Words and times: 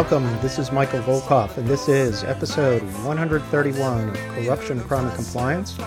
Welcome. 0.00 0.40
This 0.40 0.58
is 0.58 0.72
Michael 0.72 1.00
Volkov, 1.00 1.58
and 1.58 1.68
this 1.68 1.86
is 1.86 2.24
episode 2.24 2.80
131 3.04 4.08
of 4.08 4.16
Corruption, 4.16 4.80
Crime, 4.80 5.04
and 5.04 5.14
Compliance. 5.14 5.78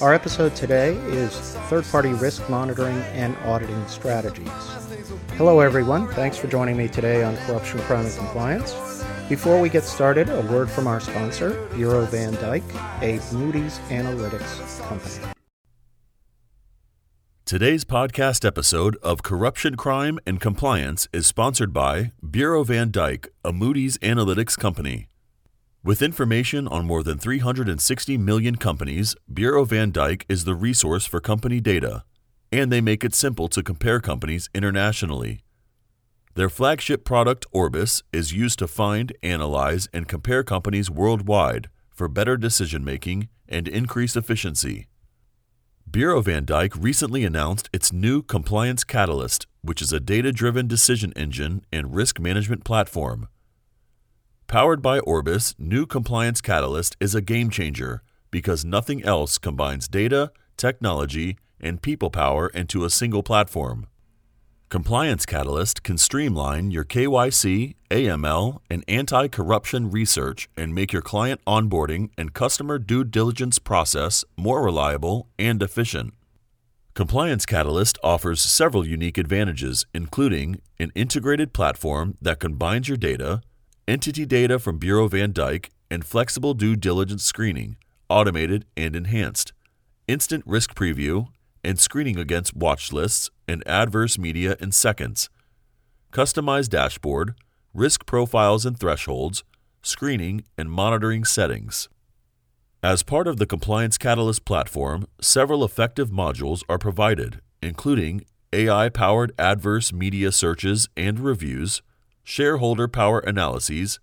Our 0.00 0.14
episode 0.14 0.54
today 0.54 0.94
is 1.08 1.36
third 1.68 1.84
party 1.86 2.12
risk 2.12 2.48
monitoring 2.48 2.96
and 3.12 3.36
auditing 3.38 3.84
strategies. 3.88 4.46
Hello, 5.32 5.58
everyone. 5.58 6.06
Thanks 6.06 6.36
for 6.36 6.46
joining 6.46 6.76
me 6.76 6.86
today 6.86 7.24
on 7.24 7.36
Corruption, 7.38 7.80
Crime, 7.80 8.06
and 8.06 8.16
Compliance. 8.16 9.02
Before 9.28 9.60
we 9.60 9.68
get 9.68 9.82
started, 9.82 10.28
a 10.28 10.42
word 10.42 10.70
from 10.70 10.86
our 10.86 11.00
sponsor, 11.00 11.66
Bureau 11.74 12.04
van 12.04 12.34
Dijk, 12.34 12.62
a 13.02 13.34
Moody's 13.34 13.80
Analytics 13.88 14.80
company. 14.88 15.35
Today's 17.46 17.84
podcast 17.84 18.44
episode 18.44 18.96
of 19.04 19.22
Corruption, 19.22 19.76
Crime, 19.76 20.18
and 20.26 20.40
Compliance 20.40 21.06
is 21.12 21.28
sponsored 21.28 21.72
by 21.72 22.10
Bureau 22.28 22.64
van 22.64 22.90
Dijk, 22.90 23.28
a 23.44 23.52
Moody's 23.52 23.96
Analytics 23.98 24.58
company. 24.58 25.06
With 25.84 26.02
information 26.02 26.66
on 26.66 26.86
more 26.86 27.04
than 27.04 27.18
360 27.18 28.18
million 28.18 28.56
companies, 28.56 29.14
Bureau 29.32 29.64
van 29.64 29.92
Dijk 29.92 30.24
is 30.28 30.42
the 30.42 30.56
resource 30.56 31.06
for 31.06 31.20
company 31.20 31.60
data, 31.60 32.02
and 32.50 32.72
they 32.72 32.80
make 32.80 33.04
it 33.04 33.14
simple 33.14 33.46
to 33.50 33.62
compare 33.62 34.00
companies 34.00 34.50
internationally. 34.52 35.44
Their 36.34 36.50
flagship 36.50 37.04
product, 37.04 37.46
Orbis, 37.52 38.02
is 38.12 38.32
used 38.32 38.58
to 38.58 38.66
find, 38.66 39.12
analyze, 39.22 39.88
and 39.92 40.08
compare 40.08 40.42
companies 40.42 40.90
worldwide 40.90 41.68
for 41.94 42.08
better 42.08 42.36
decision 42.36 42.84
making 42.84 43.28
and 43.48 43.68
increased 43.68 44.16
efficiency. 44.16 44.88
Bureau 45.88 46.20
van 46.20 46.44
Dijk 46.44 46.74
recently 46.82 47.24
announced 47.24 47.70
its 47.72 47.92
new 47.92 48.20
Compliance 48.20 48.82
Catalyst, 48.82 49.46
which 49.62 49.80
is 49.80 49.92
a 49.92 50.00
data 50.00 50.32
driven 50.32 50.66
decision 50.66 51.12
engine 51.14 51.64
and 51.72 51.94
risk 51.94 52.18
management 52.18 52.64
platform. 52.64 53.28
Powered 54.48 54.82
by 54.82 54.98
Orbis, 54.98 55.54
new 55.58 55.86
Compliance 55.86 56.40
Catalyst 56.40 56.96
is 56.98 57.14
a 57.14 57.20
game 57.22 57.50
changer 57.50 58.02
because 58.32 58.64
nothing 58.64 59.04
else 59.04 59.38
combines 59.38 59.86
data, 59.86 60.32
technology, 60.56 61.38
and 61.60 61.80
people 61.80 62.10
power 62.10 62.48
into 62.48 62.84
a 62.84 62.90
single 62.90 63.22
platform. 63.22 63.86
Compliance 64.68 65.24
Catalyst 65.24 65.84
can 65.84 65.96
streamline 65.96 66.72
your 66.72 66.84
KYC, 66.84 67.76
AML, 67.88 68.58
and 68.68 68.82
anti 68.88 69.28
corruption 69.28 69.92
research 69.92 70.48
and 70.56 70.74
make 70.74 70.92
your 70.92 71.02
client 71.02 71.40
onboarding 71.46 72.10
and 72.18 72.34
customer 72.34 72.76
due 72.80 73.04
diligence 73.04 73.60
process 73.60 74.24
more 74.36 74.64
reliable 74.64 75.28
and 75.38 75.62
efficient. 75.62 76.14
Compliance 76.94 77.46
Catalyst 77.46 77.96
offers 78.02 78.42
several 78.42 78.84
unique 78.84 79.18
advantages, 79.18 79.86
including 79.94 80.60
an 80.80 80.90
integrated 80.96 81.52
platform 81.52 82.16
that 82.20 82.40
combines 82.40 82.88
your 82.88 82.96
data, 82.96 83.42
entity 83.86 84.26
data 84.26 84.58
from 84.58 84.78
Bureau 84.78 85.06
van 85.06 85.32
Dijk, 85.32 85.68
and 85.92 86.04
flexible 86.04 86.54
due 86.54 86.74
diligence 86.74 87.22
screening, 87.22 87.76
automated 88.08 88.64
and 88.76 88.96
enhanced, 88.96 89.52
instant 90.08 90.42
risk 90.44 90.74
preview, 90.74 91.28
and 91.66 91.80
screening 91.80 92.16
against 92.16 92.54
watch 92.54 92.92
lists 92.92 93.28
and 93.48 93.66
adverse 93.66 94.16
media 94.16 94.56
in 94.60 94.70
seconds, 94.70 95.28
customized 96.12 96.70
dashboard, 96.70 97.34
risk 97.74 98.06
profiles 98.06 98.64
and 98.64 98.78
thresholds, 98.78 99.42
screening 99.82 100.44
and 100.56 100.70
monitoring 100.70 101.24
settings. 101.24 101.88
As 102.84 103.02
part 103.02 103.26
of 103.26 103.38
the 103.38 103.46
Compliance 103.46 103.98
Catalyst 103.98 104.44
platform, 104.44 105.08
several 105.20 105.64
effective 105.64 106.10
modules 106.10 106.62
are 106.68 106.78
provided, 106.78 107.40
including 107.60 108.24
AI 108.52 108.88
powered 108.88 109.32
adverse 109.36 109.92
media 109.92 110.30
searches 110.30 110.88
and 110.96 111.18
reviews, 111.18 111.82
shareholder 112.22 112.86
power 112.86 113.18
analyses, 113.18 113.98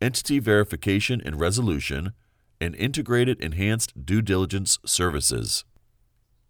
entity 0.00 0.40
verification 0.40 1.22
and 1.24 1.38
resolution, 1.38 2.12
and 2.60 2.74
integrated 2.74 3.38
enhanced 3.40 4.04
due 4.04 4.22
diligence 4.22 4.80
services. 4.84 5.64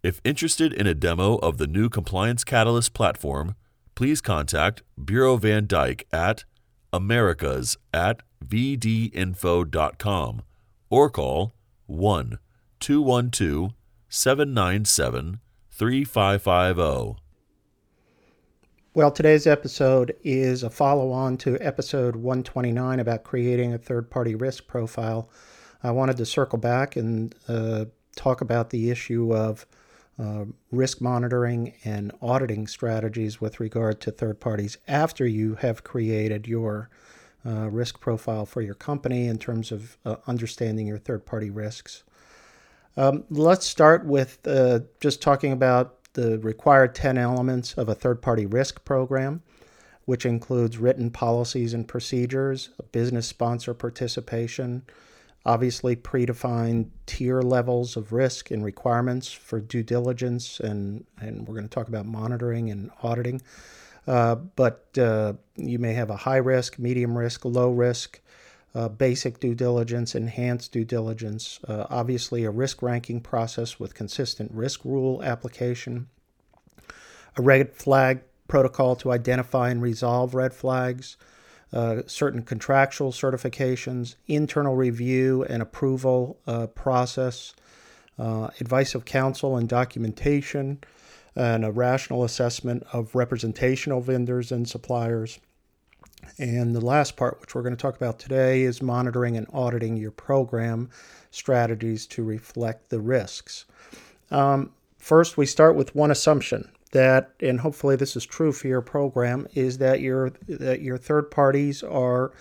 If 0.06 0.20
interested 0.22 0.72
in 0.72 0.86
a 0.86 0.94
demo 0.94 1.34
of 1.38 1.58
the 1.58 1.66
new 1.66 1.88
Compliance 1.88 2.44
Catalyst 2.44 2.94
platform, 2.94 3.56
please 3.96 4.20
contact 4.20 4.84
Bureau 5.04 5.36
van 5.36 5.66
Dijk 5.66 6.04
at 6.12 6.44
americas 6.92 7.76
at 7.92 8.20
bvdinfo.com 8.46 10.42
or 10.90 11.10
call 11.10 11.54
1 11.86 12.38
212 12.78 13.72
797 14.08 15.40
3550. 15.72 17.20
Well, 18.94 19.10
today's 19.10 19.48
episode 19.48 20.14
is 20.22 20.62
a 20.62 20.70
follow 20.70 21.10
on 21.10 21.36
to 21.38 21.58
episode 21.60 22.14
129 22.14 23.00
about 23.00 23.24
creating 23.24 23.74
a 23.74 23.78
third 23.78 24.08
party 24.08 24.36
risk 24.36 24.68
profile. 24.68 25.28
I 25.82 25.90
wanted 25.90 26.16
to 26.18 26.26
circle 26.26 26.60
back 26.60 26.94
and 26.94 27.34
uh, 27.48 27.86
talk 28.14 28.40
about 28.40 28.70
the 28.70 28.90
issue 28.90 29.34
of 29.34 29.66
uh, 30.18 30.44
risk 30.70 31.00
monitoring 31.00 31.74
and 31.84 32.12
auditing 32.22 32.66
strategies 32.66 33.40
with 33.40 33.60
regard 33.60 34.00
to 34.00 34.10
third 34.10 34.40
parties 34.40 34.78
after 34.88 35.26
you 35.26 35.56
have 35.56 35.84
created 35.84 36.46
your 36.46 36.88
uh, 37.44 37.68
risk 37.70 38.00
profile 38.00 38.46
for 38.46 38.60
your 38.60 38.74
company 38.74 39.26
in 39.26 39.38
terms 39.38 39.70
of 39.70 39.96
uh, 40.04 40.16
understanding 40.26 40.86
your 40.86 40.98
third 40.98 41.24
party 41.26 41.50
risks. 41.50 42.02
Um, 42.96 43.24
let's 43.30 43.66
start 43.66 44.06
with 44.06 44.38
uh, 44.46 44.80
just 45.00 45.20
talking 45.20 45.52
about 45.52 46.12
the 46.14 46.38
required 46.38 46.94
10 46.94 47.18
elements 47.18 47.74
of 47.74 47.88
a 47.88 47.94
third 47.94 48.22
party 48.22 48.46
risk 48.46 48.84
program, 48.84 49.42
which 50.06 50.24
includes 50.24 50.78
written 50.78 51.10
policies 51.10 51.74
and 51.74 51.86
procedures, 51.86 52.70
business 52.90 53.26
sponsor 53.26 53.74
participation, 53.74 54.82
obviously 55.46 55.94
predefined 55.94 56.88
tier 57.06 57.40
levels 57.40 57.96
of 57.96 58.12
risk 58.12 58.50
and 58.50 58.64
requirements 58.64 59.32
for 59.32 59.60
due 59.60 59.82
diligence, 59.82 60.58
and, 60.58 61.06
and 61.20 61.46
we're 61.46 61.54
going 61.54 61.68
to 61.68 61.74
talk 61.74 61.88
about 61.88 62.04
monitoring 62.04 62.68
and 62.68 62.90
auditing. 63.02 63.40
Uh, 64.08 64.34
but 64.34 64.86
uh, 64.98 65.32
you 65.56 65.78
may 65.78 65.94
have 65.94 66.10
a 66.10 66.16
high 66.16 66.36
risk, 66.36 66.78
medium 66.78 67.16
risk, 67.16 67.44
low 67.44 67.70
risk, 67.70 68.20
uh, 68.74 68.88
basic 68.88 69.38
due 69.38 69.54
diligence, 69.54 70.16
enhanced 70.16 70.72
due 70.72 70.84
diligence, 70.84 71.60
uh, 71.68 71.86
obviously 71.90 72.44
a 72.44 72.50
risk 72.50 72.82
ranking 72.82 73.20
process 73.20 73.78
with 73.78 73.94
consistent 73.94 74.50
risk 74.52 74.84
rule 74.84 75.22
application, 75.22 76.08
a 77.36 77.42
red 77.42 77.72
flag 77.72 78.20
protocol 78.48 78.96
to 78.96 79.12
identify 79.12 79.70
and 79.70 79.80
resolve 79.80 80.34
red 80.34 80.52
flags, 80.52 81.16
uh, 81.72 82.02
certain 82.06 82.42
contractual 82.42 83.12
certifications, 83.12 84.16
internal 84.26 84.76
review 84.76 85.44
and 85.48 85.62
approval 85.62 86.38
uh, 86.46 86.66
process, 86.68 87.54
uh, 88.18 88.48
advice 88.60 88.94
of 88.94 89.04
counsel 89.04 89.56
and 89.56 89.68
documentation, 89.68 90.78
and 91.34 91.64
a 91.64 91.72
rational 91.72 92.24
assessment 92.24 92.82
of 92.92 93.14
representational 93.14 94.00
vendors 94.00 94.50
and 94.50 94.68
suppliers. 94.68 95.38
And 96.38 96.74
the 96.74 96.84
last 96.84 97.16
part, 97.16 97.40
which 97.40 97.54
we're 97.54 97.62
going 97.62 97.76
to 97.76 97.80
talk 97.80 97.96
about 97.96 98.18
today, 98.18 98.62
is 98.62 98.80
monitoring 98.80 99.36
and 99.36 99.46
auditing 99.52 99.96
your 99.96 100.10
program 100.10 100.90
strategies 101.30 102.06
to 102.08 102.24
reflect 102.24 102.88
the 102.88 103.00
risks. 103.00 103.66
Um, 104.30 104.72
first, 104.98 105.36
we 105.36 105.46
start 105.46 105.76
with 105.76 105.94
one 105.94 106.10
assumption 106.10 106.70
that, 106.92 107.32
and 107.40 107.60
hopefully 107.60 107.96
this 107.96 108.16
is 108.16 108.24
true 108.24 108.52
for 108.52 108.68
your 108.68 108.80
program, 108.80 109.46
is 109.54 109.78
that 109.78 110.00
your 110.00 110.30
that 110.48 110.80
your 110.80 110.98
third 110.98 111.30
parties 111.30 111.82
are 111.82 112.32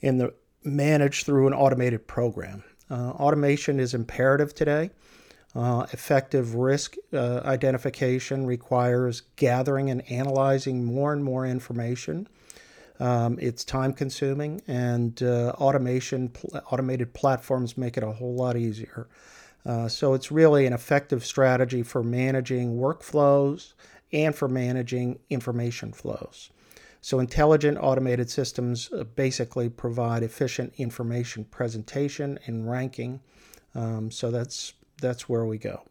in 0.00 0.18
the 0.18 0.34
managed 0.64 1.26
through 1.26 1.46
an 1.46 1.54
automated 1.54 2.06
program. 2.06 2.62
Uh, 2.90 3.10
automation 3.10 3.80
is 3.80 3.94
imperative 3.94 4.54
today. 4.54 4.90
Uh, 5.54 5.86
effective 5.92 6.54
risk 6.54 6.96
uh, 7.12 7.40
identification 7.44 8.46
requires 8.46 9.22
gathering 9.36 9.90
and 9.90 10.10
analyzing 10.10 10.84
more 10.84 11.12
and 11.12 11.22
more 11.22 11.46
information. 11.46 12.26
Um, 13.00 13.38
it's 13.40 13.64
time 13.64 13.92
consuming, 13.92 14.62
and 14.66 15.20
uh, 15.22 15.52
automation, 15.58 16.28
pl- 16.28 16.60
automated 16.70 17.12
platforms 17.12 17.76
make 17.76 17.96
it 17.96 18.02
a 18.02 18.12
whole 18.12 18.34
lot 18.34 18.56
easier. 18.56 19.08
Uh, 19.64 19.88
so 19.88 20.14
it's 20.14 20.32
really 20.32 20.66
an 20.66 20.72
effective 20.72 21.24
strategy 21.24 21.82
for 21.82 22.02
managing 22.02 22.76
workflows 22.78 23.74
and 24.12 24.34
for 24.34 24.48
managing 24.48 25.18
information 25.30 25.92
flows. 25.92 26.50
So, 27.00 27.18
intelligent 27.18 27.78
automated 27.80 28.30
systems 28.30 28.88
uh, 28.92 29.02
basically 29.02 29.68
provide 29.68 30.22
efficient 30.22 30.74
information 30.76 31.44
presentation 31.44 32.38
and 32.46 32.70
ranking. 32.70 33.20
Um, 33.74 34.10
so 34.10 34.30
that's 34.30 34.74
that's 35.00 35.28
where 35.28 35.44
we 35.44 35.58
go. 35.58 35.82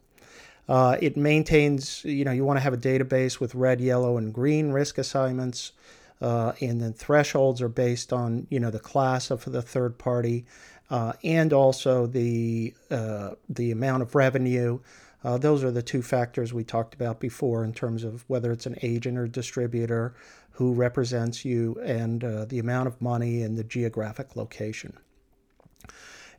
Uh, 0.70 0.96
it 1.02 1.18
maintains, 1.18 2.06
you 2.06 2.24
know, 2.24 2.32
you 2.32 2.46
want 2.46 2.56
to 2.56 2.62
have 2.62 2.74
a 2.74 2.78
database 2.78 3.42
with 3.42 3.56
red, 3.56 3.82
yellow, 3.82 4.16
and 4.18 4.34
green 4.34 4.72
risk 4.72 4.98
assignments, 4.98 5.74
uh, 6.22 6.54
and 6.62 6.80
then 6.80 6.94
thresholds 6.94 7.62
are 7.62 7.70
based 7.70 8.14
on, 8.14 8.48
you 8.50 8.60
know, 8.60 8.72
the 8.72 8.80
class 8.80 9.32
of 9.32 9.44
the 9.46 9.62
third 9.62 9.98
party, 9.98 10.46
uh, 10.90 11.14
and 11.24 11.54
also 11.54 12.06
the 12.08 12.74
uh, 12.90 13.32
the 13.50 13.72
amount 13.72 14.04
of 14.04 14.16
revenue 14.16 14.80
Uh, 15.24 15.38
those 15.38 15.64
are 15.64 15.72
the 15.72 15.84
two 15.84 16.02
factors 16.02 16.52
we 16.52 16.64
talked 16.64 16.96
about 16.96 17.20
before 17.20 17.64
in 17.64 17.74
terms 17.74 18.04
of 18.04 18.24
whether 18.28 18.52
it's 18.52 18.66
an 18.66 18.78
agent 18.82 19.18
or 19.18 19.28
distributor 19.28 20.14
who 20.52 20.74
represents 20.74 21.46
you 21.46 21.76
and 21.84 22.24
uh, 22.24 22.46
the 22.46 22.60
amount 22.60 22.88
of 22.88 23.02
money 23.02 23.44
and 23.44 23.56
the 23.58 23.64
geographic 23.64 24.36
location. 24.36 24.98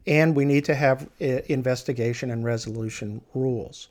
And 0.04 0.34
we 0.34 0.44
need 0.44 0.64
to 0.64 0.74
have 0.74 1.08
uh, 1.20 1.42
investigation 1.46 2.30
and 2.30 2.44
resolution 2.44 3.22
rules. 3.34 3.88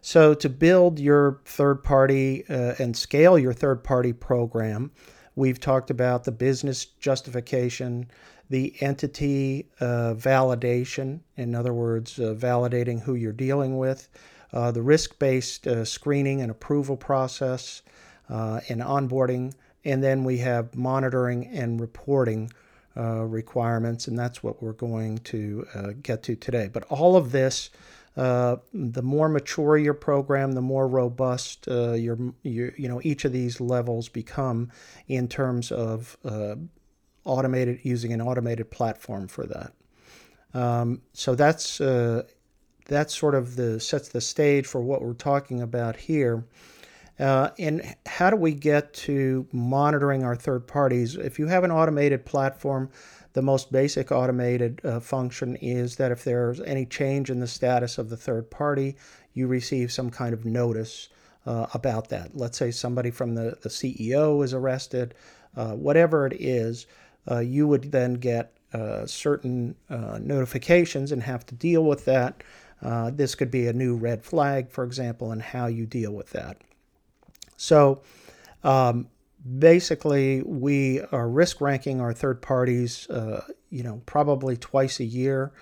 So, 0.00 0.34
to 0.34 0.48
build 0.48 1.00
your 1.00 1.40
third 1.44 1.82
party 1.82 2.44
and 2.48 2.96
scale 2.96 3.36
your 3.36 3.52
third 3.52 3.82
party 3.82 4.12
program, 4.12 4.92
we've 5.38 5.60
talked 5.60 5.88
about 5.90 6.24
the 6.24 6.32
business 6.32 6.84
justification, 6.84 8.10
the 8.50 8.74
entity 8.80 9.68
uh, 9.78 10.14
validation, 10.14 11.20
in 11.36 11.54
other 11.54 11.72
words, 11.72 12.18
uh, 12.18 12.34
validating 12.36 13.00
who 13.00 13.14
you're 13.14 13.32
dealing 13.32 13.78
with, 13.78 14.08
uh, 14.52 14.72
the 14.72 14.82
risk 14.82 15.16
based 15.20 15.66
uh, 15.68 15.84
screening 15.84 16.40
and 16.42 16.50
approval 16.50 16.96
process, 16.96 17.82
uh, 18.28 18.60
and 18.68 18.80
onboarding, 18.80 19.54
and 19.84 20.02
then 20.02 20.24
we 20.24 20.38
have 20.38 20.74
monitoring 20.74 21.46
and 21.46 21.80
reporting 21.80 22.50
uh, 22.96 23.22
requirements, 23.22 24.08
and 24.08 24.18
that's 24.18 24.42
what 24.42 24.60
we're 24.60 24.72
going 24.72 25.18
to 25.18 25.64
get 26.02 26.24
to 26.24 26.34
today. 26.34 26.68
But 26.70 26.82
all 26.84 27.16
of 27.16 27.30
this. 27.30 27.70
Uh, 28.16 28.56
the 28.74 29.02
more 29.02 29.28
mature 29.28 29.78
your 29.78 29.94
program, 29.94 30.52
the 30.52 30.60
more 30.60 30.88
robust 30.88 31.68
uh, 31.68 31.92
your, 31.92 32.18
your, 32.42 32.72
you 32.76 32.88
know, 32.88 33.00
each 33.04 33.24
of 33.24 33.32
these 33.32 33.60
levels 33.60 34.08
become 34.08 34.70
in 35.06 35.28
terms 35.28 35.70
of 35.70 36.16
uh, 36.24 36.56
automated 37.24 37.78
using 37.84 38.12
an 38.12 38.20
automated 38.20 38.70
platform 38.70 39.28
for 39.28 39.46
that. 39.46 39.72
Um, 40.54 41.02
so 41.12 41.34
that's 41.34 41.80
uh, 41.80 42.22
that's 42.86 43.14
sort 43.14 43.34
of 43.34 43.54
the 43.54 43.78
sets 43.78 44.08
the 44.08 44.20
stage 44.20 44.66
for 44.66 44.80
what 44.80 45.02
we're 45.02 45.12
talking 45.12 45.62
about 45.62 45.94
here. 45.94 46.44
Uh, 47.20 47.50
and 47.58 47.96
how 48.06 48.30
do 48.30 48.36
we 48.36 48.52
get 48.54 48.92
to 48.94 49.46
monitoring 49.52 50.24
our 50.24 50.36
third 50.36 50.66
parties? 50.66 51.16
If 51.16 51.38
you 51.38 51.46
have 51.46 51.64
an 51.64 51.70
automated 51.72 52.24
platform, 52.24 52.90
the 53.38 53.42
most 53.42 53.70
basic 53.70 54.10
automated 54.10 54.80
uh, 54.82 54.98
function 54.98 55.54
is 55.60 55.94
that 55.94 56.10
if 56.10 56.24
there's 56.24 56.60
any 56.62 56.84
change 56.84 57.30
in 57.30 57.38
the 57.38 57.46
status 57.46 57.96
of 57.96 58.10
the 58.10 58.16
third 58.16 58.50
party, 58.50 58.96
you 59.32 59.46
receive 59.46 59.92
some 59.92 60.10
kind 60.10 60.34
of 60.34 60.44
notice 60.44 61.08
uh, 61.46 61.68
about 61.72 62.08
that. 62.08 62.36
Let's 62.36 62.58
say 62.58 62.72
somebody 62.72 63.12
from 63.12 63.36
the, 63.36 63.56
the 63.62 63.68
CEO 63.68 64.44
is 64.44 64.54
arrested, 64.54 65.14
uh, 65.56 65.74
whatever 65.74 66.26
it 66.26 66.32
is, 66.32 66.88
uh, 67.30 67.38
you 67.38 67.68
would 67.68 67.92
then 67.92 68.14
get 68.14 68.54
uh, 68.72 69.06
certain 69.06 69.76
uh, 69.88 70.18
notifications 70.20 71.12
and 71.12 71.22
have 71.22 71.46
to 71.46 71.54
deal 71.54 71.84
with 71.84 72.06
that. 72.06 72.42
This 73.12 73.36
could 73.36 73.52
be 73.52 73.68
a 73.68 73.72
new 73.72 73.94
red 73.94 74.24
flag, 74.24 74.68
for 74.68 74.82
example, 74.82 75.30
and 75.30 75.40
how 75.40 75.66
you 75.66 75.86
deal 75.86 76.10
with 76.10 76.30
that. 76.30 76.60
So 77.56 78.02
um, 78.64 79.06
basically, 79.58 80.42
we 80.42 81.00
are 81.12 81.28
risk 81.28 81.60
ranking 81.60 82.00
our 82.00 82.12
third 82.12 82.42
parties, 82.42 83.08
uh, 83.10 83.44
you 83.70 83.82
know, 83.82 84.02
probably 84.06 84.56
twice 84.56 85.00
a 85.00 85.04
year. 85.04 85.52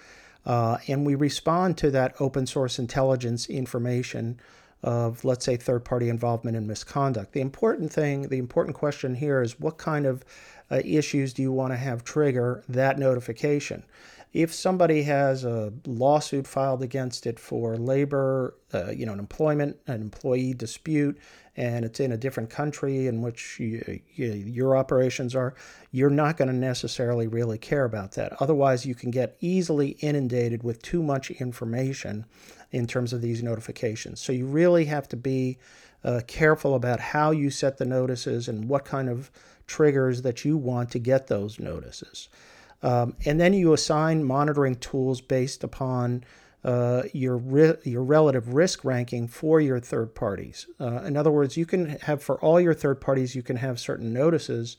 Uh, 0.45 0.79
and 0.87 1.05
we 1.05 1.15
respond 1.15 1.77
to 1.79 1.91
that 1.91 2.15
open 2.21 2.47
source 2.47 2.79
intelligence 2.79 3.49
information 3.49 4.41
of, 4.83 5.25
let's 5.25 5.45
say, 5.45 5.57
third 5.57 5.85
party 5.85 6.09
involvement 6.09 6.57
in 6.57 6.67
misconduct. 6.67 7.33
The 7.33 7.41
important 7.41 7.93
thing, 7.93 8.29
the 8.29 8.39
important 8.39 8.77
question 8.77 9.15
here 9.17 9.43
is 9.43 9.59
what 9.59 9.79
kind 9.79 10.07
of 10.07 10.25
uh, 10.71 10.81
issues 10.85 11.33
do 11.33 11.43
you 11.43 11.51
want 11.51 11.73
to 11.73 11.77
have 11.77 12.05
trigger 12.05 12.63
that 12.69 12.99
notification? 12.99 13.85
If 14.33 14.53
somebody 14.53 15.03
has 15.05 15.45
a 15.45 15.73
lawsuit 15.87 16.47
filed 16.47 16.83
against 16.83 17.27
it 17.27 17.41
for 17.41 17.77
labor, 17.77 18.55
uh, 18.73 18.91
you 18.91 19.07
know, 19.07 19.15
an 19.15 19.19
employment, 19.19 19.79
an 19.87 20.03
employee 20.03 20.55
dispute, 20.55 21.19
and 21.57 21.85
it's 21.85 22.01
in 22.01 22.13
a 22.13 22.17
different 22.17 22.51
country 22.51 23.07
in 23.07 23.23
which 23.23 23.59
you, 23.59 24.01
you, 24.15 24.33
your 24.33 24.77
operations 24.77 25.35
are, 25.35 25.55
you're 25.91 26.11
not 26.11 26.37
going 26.37 26.49
to 26.49 26.55
necessarily 26.55 27.27
really 27.27 27.59
care 27.59 27.85
about 27.85 28.13
that. 28.13 28.35
Otherwise, 28.41 28.85
you 28.85 28.95
can 28.95 29.11
get 29.11 29.37
easily 29.41 29.91
inundated 30.01 30.63
with 30.63 30.83
too 30.83 31.03
much 31.03 31.31
information 31.31 32.27
in 32.73 32.87
terms 32.87 33.13
of 33.13 33.23
these 33.23 33.43
notifications. 33.43 34.21
So 34.21 34.33
you 34.33 34.47
really 34.47 34.85
have 34.85 35.09
to 35.09 35.17
be 35.17 35.59
uh, 36.05 36.21
careful 36.27 36.75
about 36.75 37.01
how 37.01 37.31
you 37.31 37.51
set 37.51 37.79
the 37.79 37.87
notices 37.87 38.49
and 38.49 38.69
what 38.69 38.85
kind 38.85 39.09
of 39.09 39.31
triggers 39.67 40.23
that 40.23 40.45
you 40.45 40.57
want 40.57 40.91
to 40.91 40.99
get 40.99 41.27
those 41.27 41.59
notices. 41.59 42.29
Um, 42.83 43.17
and 43.25 43.41
then 43.41 43.55
you 43.55 43.73
assign 43.73 44.23
monitoring 44.23 44.77
tools 44.77 45.21
based 45.21 45.65
upon 45.65 46.25
uh, 46.65 47.03
your 47.13 47.37
ri- 47.37 47.77
your 47.85 48.03
relative 48.03 48.55
risk 48.55 48.85
ranking 48.85 49.29
for 49.29 49.61
your 49.61 49.81
third 49.81 50.15
parties. 50.15 50.67
Uh, 50.81 51.03
in 51.03 51.17
other 51.17 51.31
words, 51.31 51.57
you 51.57 51.67
can 51.67 51.87
have 52.01 52.23
for 52.23 52.41
all 52.41 52.61
your 52.61 52.75
third 52.75 53.01
parties, 53.01 53.35
you 53.35 53.43
can 53.43 53.57
have 53.57 53.79
certain 53.79 54.13
notices 54.13 54.77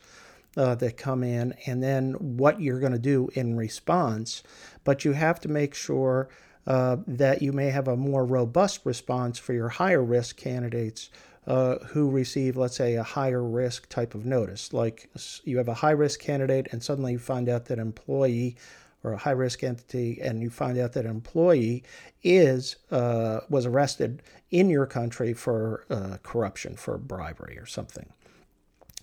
uh, 0.56 0.74
that 0.74 0.96
come 0.96 1.22
in, 1.22 1.54
and 1.66 1.82
then 1.82 2.12
what 2.14 2.60
you're 2.60 2.80
going 2.80 2.92
to 2.92 2.98
do 2.98 3.28
in 3.34 3.56
response. 3.56 4.42
But 4.84 5.04
you 5.04 5.12
have 5.12 5.40
to 5.40 5.48
make 5.48 5.74
sure 5.74 6.28
uh, 6.66 6.96
that 7.06 7.40
you 7.40 7.52
may 7.52 7.70
have 7.70 7.88
a 7.88 7.96
more 7.96 8.24
robust 8.26 8.80
response 8.84 9.38
for 9.38 9.54
your 9.54 9.68
higher 9.68 10.02
risk 10.02 10.36
candidates 10.36 11.10
uh, 11.46 11.78
who 11.86 12.10
receive, 12.10 12.58
let's 12.58 12.76
say, 12.76 12.96
a 12.96 13.02
higher 13.02 13.42
risk 13.42 13.88
type 13.88 14.14
of 14.14 14.26
notice. 14.26 14.72
Like 14.74 15.08
you 15.44 15.56
have 15.56 15.68
a 15.68 15.74
high 15.74 15.92
risk 15.92 16.20
candidate, 16.20 16.68
and 16.72 16.82
suddenly 16.82 17.12
you 17.12 17.18
find 17.18 17.48
out 17.48 17.64
that 17.66 17.78
employee 17.78 18.56
or 19.04 19.12
a 19.12 19.16
high 19.16 19.30
risk 19.30 19.62
entity, 19.62 20.20
and 20.20 20.42
you 20.42 20.50
find 20.50 20.78
out 20.78 20.92
that 20.92 21.04
an 21.04 21.10
employee 21.10 21.84
is 22.22 22.76
uh, 22.90 23.40
was 23.48 23.66
arrested 23.66 24.22
in 24.50 24.68
your 24.68 24.86
country 24.86 25.32
for 25.32 25.84
uh, 25.90 26.16
corruption, 26.22 26.76
for 26.76 26.98
bribery, 26.98 27.58
or 27.58 27.66
something. 27.66 28.12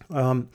Um, 0.10 0.50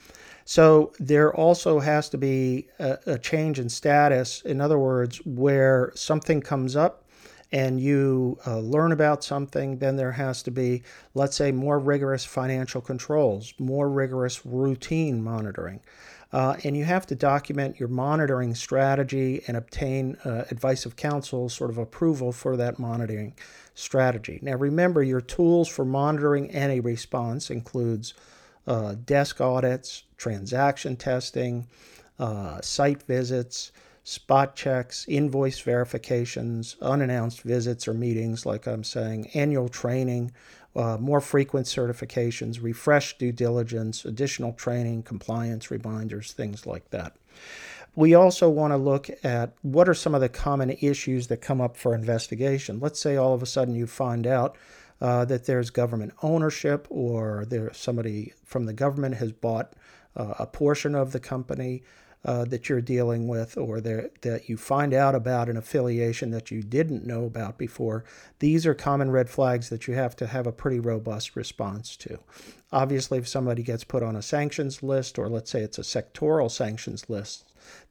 so 0.45 0.93
there 0.99 1.33
also 1.35 1.79
has 1.79 2.09
to 2.09 2.17
be 2.17 2.67
a, 2.79 2.97
a, 3.05 3.17
change 3.17 3.59
in 3.59 3.69
status. 3.69 4.41
In 4.41 4.61
other 4.61 4.79
words, 4.79 5.17
where 5.25 5.91
something 5.95 6.41
comes 6.41 6.75
up 6.75 7.05
and 7.51 7.79
you 7.79 8.37
uh, 8.47 8.59
learn 8.59 8.91
about 8.91 9.23
something, 9.23 9.77
then 9.77 9.97
there 9.97 10.11
has 10.11 10.41
to 10.43 10.51
be, 10.51 10.83
let's 11.13 11.35
say, 11.35 11.51
more 11.51 11.79
rigorous 11.79 12.23
financial 12.23 12.81
controls, 12.81 13.53
more 13.59 13.89
rigorous 13.89 14.45
routine 14.45 15.21
monitoring. 15.21 15.81
Uh, 16.33 16.55
and 16.63 16.77
you 16.77 16.85
have 16.85 17.05
to 17.05 17.15
document 17.15 17.79
your 17.79 17.89
monitoring 17.89 18.55
strategy 18.55 19.43
and 19.47 19.57
obtain 19.57 20.15
uh, 20.23 20.45
advice 20.49 20.85
of 20.85 20.95
counsel, 20.95 21.49
sort 21.49 21.69
of 21.69 21.77
approval 21.77 22.31
for 22.31 22.55
that 22.55 22.79
monitoring 22.79 23.33
strategy. 23.73 24.39
Now, 24.41 24.55
remember, 24.55 25.03
your 25.03 25.21
tools 25.21 25.67
for 25.67 25.83
monitoring 25.83 26.49
any 26.51 26.79
response 26.79 27.49
includes 27.49 28.13
uh, 28.65 28.95
desk 29.05 29.41
audits, 29.41 30.03
transaction 30.17 30.95
testing, 30.95 31.67
uh, 32.17 32.61
site 32.61 33.03
visits, 33.03 33.71
spot 34.03 34.55
checks, 34.55 35.05
invoice 35.07 35.59
verifications, 35.59 36.75
unannounced 36.81 37.41
visits 37.41 37.87
or 37.87 37.93
meetings, 37.93 38.45
like 38.45 38.67
I'm 38.67 38.83
saying, 38.83 39.29
annual 39.33 39.69
training, 39.69 40.31
uh, 40.75 40.97
more 40.97 41.21
frequent 41.21 41.67
certifications, 41.67 42.61
refreshed 42.61 43.19
due 43.19 43.31
diligence, 43.31 44.05
additional 44.05 44.53
training, 44.53 45.03
compliance 45.03 45.69
reminders, 45.69 46.33
things 46.33 46.65
like 46.65 46.89
that. 46.91 47.15
We 47.95 48.15
also 48.15 48.49
want 48.49 48.71
to 48.71 48.77
look 48.77 49.09
at 49.23 49.53
what 49.63 49.89
are 49.89 49.93
some 49.93 50.15
of 50.15 50.21
the 50.21 50.29
common 50.29 50.71
issues 50.81 51.27
that 51.27 51.37
come 51.37 51.59
up 51.59 51.75
for 51.75 51.93
investigation. 51.93 52.79
Let's 52.79 53.01
say 53.01 53.17
all 53.17 53.33
of 53.33 53.43
a 53.43 53.45
sudden 53.45 53.75
you 53.75 53.85
find 53.85 54.25
out 54.25 54.55
uh, 55.01 55.25
that 55.25 55.45
there's 55.45 55.69
government 55.69 56.13
ownership 56.23 56.87
or 56.89 57.45
there 57.49 57.73
somebody 57.73 58.33
from 58.45 58.65
the 58.65 58.73
government 58.73 59.15
has 59.15 59.33
bought 59.33 59.73
uh, 60.15 60.35
a 60.39 60.45
portion 60.45 60.95
of 60.95 61.11
the 61.11 61.19
company 61.19 61.83
uh, 62.23 62.45
that 62.45 62.69
you're 62.69 62.81
dealing 62.81 63.27
with 63.27 63.57
or 63.57 63.81
that, 63.81 64.21
that 64.21 64.47
you 64.47 64.55
find 64.57 64.93
out 64.93 65.15
about 65.15 65.49
an 65.49 65.57
affiliation 65.57 66.29
that 66.31 66.51
you 66.51 66.61
didn't 66.61 67.05
know 67.05 67.25
about 67.25 67.57
before, 67.57 68.03
these 68.39 68.65
are 68.65 68.75
common 68.75 69.09
red 69.09 69.29
flags 69.29 69.69
that 69.69 69.87
you 69.87 69.95
have 69.95 70.15
to 70.15 70.27
have 70.27 70.45
a 70.45 70.51
pretty 70.51 70.79
robust 70.79 71.35
response 71.35 71.95
to. 71.97 72.19
Obviously, 72.71 73.17
if 73.17 73.27
somebody 73.27 73.63
gets 73.63 73.83
put 73.83 74.03
on 74.03 74.15
a 74.15 74.21
sanctions 74.21 74.83
list, 74.83 75.17
or 75.17 75.27
let's 75.27 75.49
say 75.49 75.61
it's 75.61 75.79
a 75.79 75.81
sectoral 75.81 76.49
sanctions 76.49 77.09
list, 77.09 77.43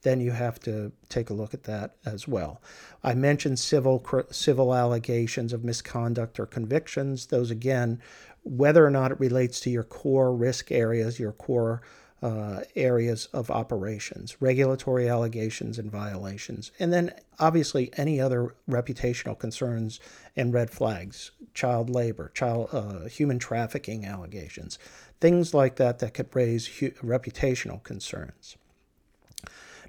then 0.02 0.20
you 0.20 0.30
have 0.30 0.58
to 0.60 0.92
take 1.08 1.30
a 1.30 1.34
look 1.34 1.54
at 1.54 1.64
that 1.64 1.96
as 2.04 2.26
well. 2.26 2.60
I 3.02 3.14
mentioned 3.14 3.58
civil 3.58 4.04
civil 4.30 4.74
allegations 4.74 5.52
of 5.52 5.64
misconduct 5.64 6.40
or 6.40 6.46
convictions. 6.46 7.26
Those 7.26 7.50
again, 7.50 8.00
whether 8.42 8.84
or 8.84 8.90
not 8.90 9.12
it 9.12 9.20
relates 9.20 9.60
to 9.60 9.70
your 9.70 9.84
core 9.84 10.34
risk 10.34 10.72
areas, 10.72 11.18
your 11.20 11.32
core 11.32 11.82
uh, 12.22 12.60
areas 12.76 13.28
of 13.32 13.50
operations, 13.50 14.36
regulatory 14.40 15.08
allegations 15.08 15.78
and 15.78 15.90
violations, 15.90 16.72
and 16.78 16.92
then 16.92 17.12
obviously 17.38 17.90
any 17.96 18.20
other 18.20 18.54
reputational 18.68 19.38
concerns 19.38 20.00
and 20.36 20.52
red 20.52 20.70
flags, 20.70 21.30
child 21.54 21.88
labor, 21.88 22.30
child 22.34 22.68
uh, 22.72 23.08
human 23.08 23.38
trafficking 23.38 24.04
allegations, 24.04 24.78
things 25.20 25.54
like 25.54 25.76
that 25.76 25.98
that 25.98 26.14
could 26.14 26.28
raise 26.34 26.66
hu- 26.78 26.90
reputational 27.02 27.82
concerns. 27.82 28.56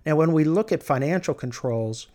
Now, 0.05 0.15
when 0.15 0.31
we 0.31 0.43
look 0.43 0.71
at 0.71 0.83
financial 0.83 1.33
controls, 1.33 2.07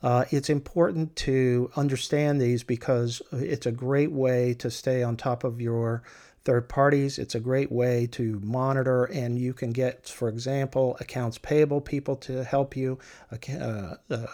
Uh, 0.00 0.24
it's 0.30 0.48
important 0.48 1.16
to 1.16 1.70
understand 1.74 2.40
these 2.40 2.64
because 2.64 3.20
it's 3.32 3.66
a 3.66 3.72
great 3.72 4.12
way 4.12 4.54
to 4.54 4.70
stay 4.70 5.02
on 5.02 5.16
top 5.16 5.44
of 5.44 5.60
your 5.60 6.02
third 6.48 6.66
parties. 6.66 7.18
It's 7.18 7.34
a 7.34 7.40
great 7.40 7.70
way 7.70 8.06
to 8.12 8.40
monitor, 8.42 9.04
and 9.04 9.38
you 9.38 9.52
can 9.52 9.70
get, 9.70 10.08
for 10.08 10.30
example, 10.30 10.96
accounts 10.98 11.36
payable 11.36 11.82
people 11.82 12.16
to 12.16 12.42
help 12.42 12.74
you, 12.74 12.98
uh, 13.30 13.96
uh, 14.10 14.26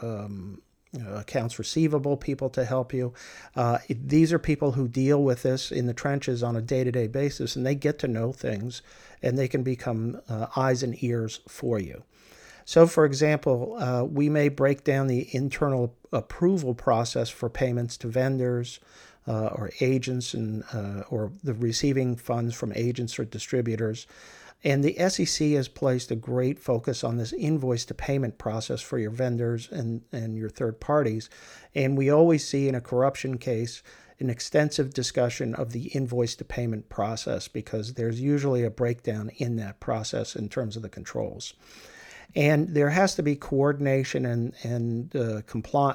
um, 0.00 0.62
accounts 1.06 1.58
receivable 1.58 2.16
people 2.16 2.48
to 2.48 2.64
help 2.64 2.94
you. 2.94 3.12
Uh, 3.54 3.76
these 3.90 4.32
are 4.32 4.38
people 4.38 4.72
who 4.72 4.88
deal 4.88 5.22
with 5.22 5.42
this 5.42 5.70
in 5.70 5.84
the 5.84 5.92
trenches 5.92 6.42
on 6.42 6.56
a 6.56 6.62
day 6.62 6.82
to 6.82 6.90
day 6.90 7.06
basis, 7.06 7.56
and 7.56 7.66
they 7.66 7.74
get 7.74 7.98
to 7.98 8.08
know 8.08 8.32
things 8.32 8.80
and 9.22 9.38
they 9.38 9.46
can 9.46 9.62
become 9.62 10.18
uh, 10.30 10.46
eyes 10.56 10.82
and 10.82 10.96
ears 11.04 11.40
for 11.46 11.78
you. 11.78 12.02
So, 12.64 12.86
for 12.86 13.04
example, 13.04 13.76
uh, 13.78 14.04
we 14.04 14.30
may 14.30 14.48
break 14.48 14.82
down 14.82 15.08
the 15.08 15.28
internal 15.34 15.94
approval 16.10 16.74
process 16.74 17.28
for 17.28 17.50
payments 17.50 17.98
to 17.98 18.08
vendors 18.08 18.80
uh, 19.30 19.50
or 19.54 19.70
agents 19.80 20.34
and 20.34 20.64
uh, 20.74 21.04
or 21.08 21.30
the 21.44 21.54
receiving 21.54 22.16
funds 22.16 22.52
from 22.52 22.72
agents 22.74 23.16
or 23.16 23.24
distributors. 23.24 24.08
And 24.64 24.82
the 24.82 24.96
SEC 25.08 25.50
has 25.52 25.68
placed 25.68 26.10
a 26.10 26.16
great 26.16 26.58
focus 26.58 27.04
on 27.04 27.16
this 27.16 27.32
invoice 27.32 27.84
to 27.86 27.94
payment 27.94 28.38
process 28.38 28.80
for 28.80 28.98
your 28.98 29.12
vendors 29.12 29.68
and, 29.70 30.02
and 30.12 30.36
your 30.36 30.50
third 30.50 30.80
parties. 30.80 31.30
And 31.74 31.96
we 31.96 32.10
always 32.10 32.46
see 32.46 32.68
in 32.68 32.74
a 32.74 32.80
corruption 32.80 33.38
case 33.38 33.82
an 34.18 34.28
extensive 34.28 34.92
discussion 34.92 35.54
of 35.54 35.72
the 35.72 35.86
invoice 35.88 36.34
to 36.34 36.44
payment 36.44 36.88
process 36.88 37.46
because 37.48 37.94
there's 37.94 38.20
usually 38.20 38.64
a 38.64 38.70
breakdown 38.70 39.30
in 39.36 39.56
that 39.56 39.80
process 39.80 40.36
in 40.36 40.48
terms 40.48 40.76
of 40.76 40.82
the 40.82 40.90
controls. 40.90 41.54
And 42.36 42.68
there 42.68 42.90
has 42.90 43.14
to 43.16 43.22
be 43.22 43.34
coordination 43.34 44.24
and, 44.26 44.54
and 44.62 45.16
uh, 45.16 45.42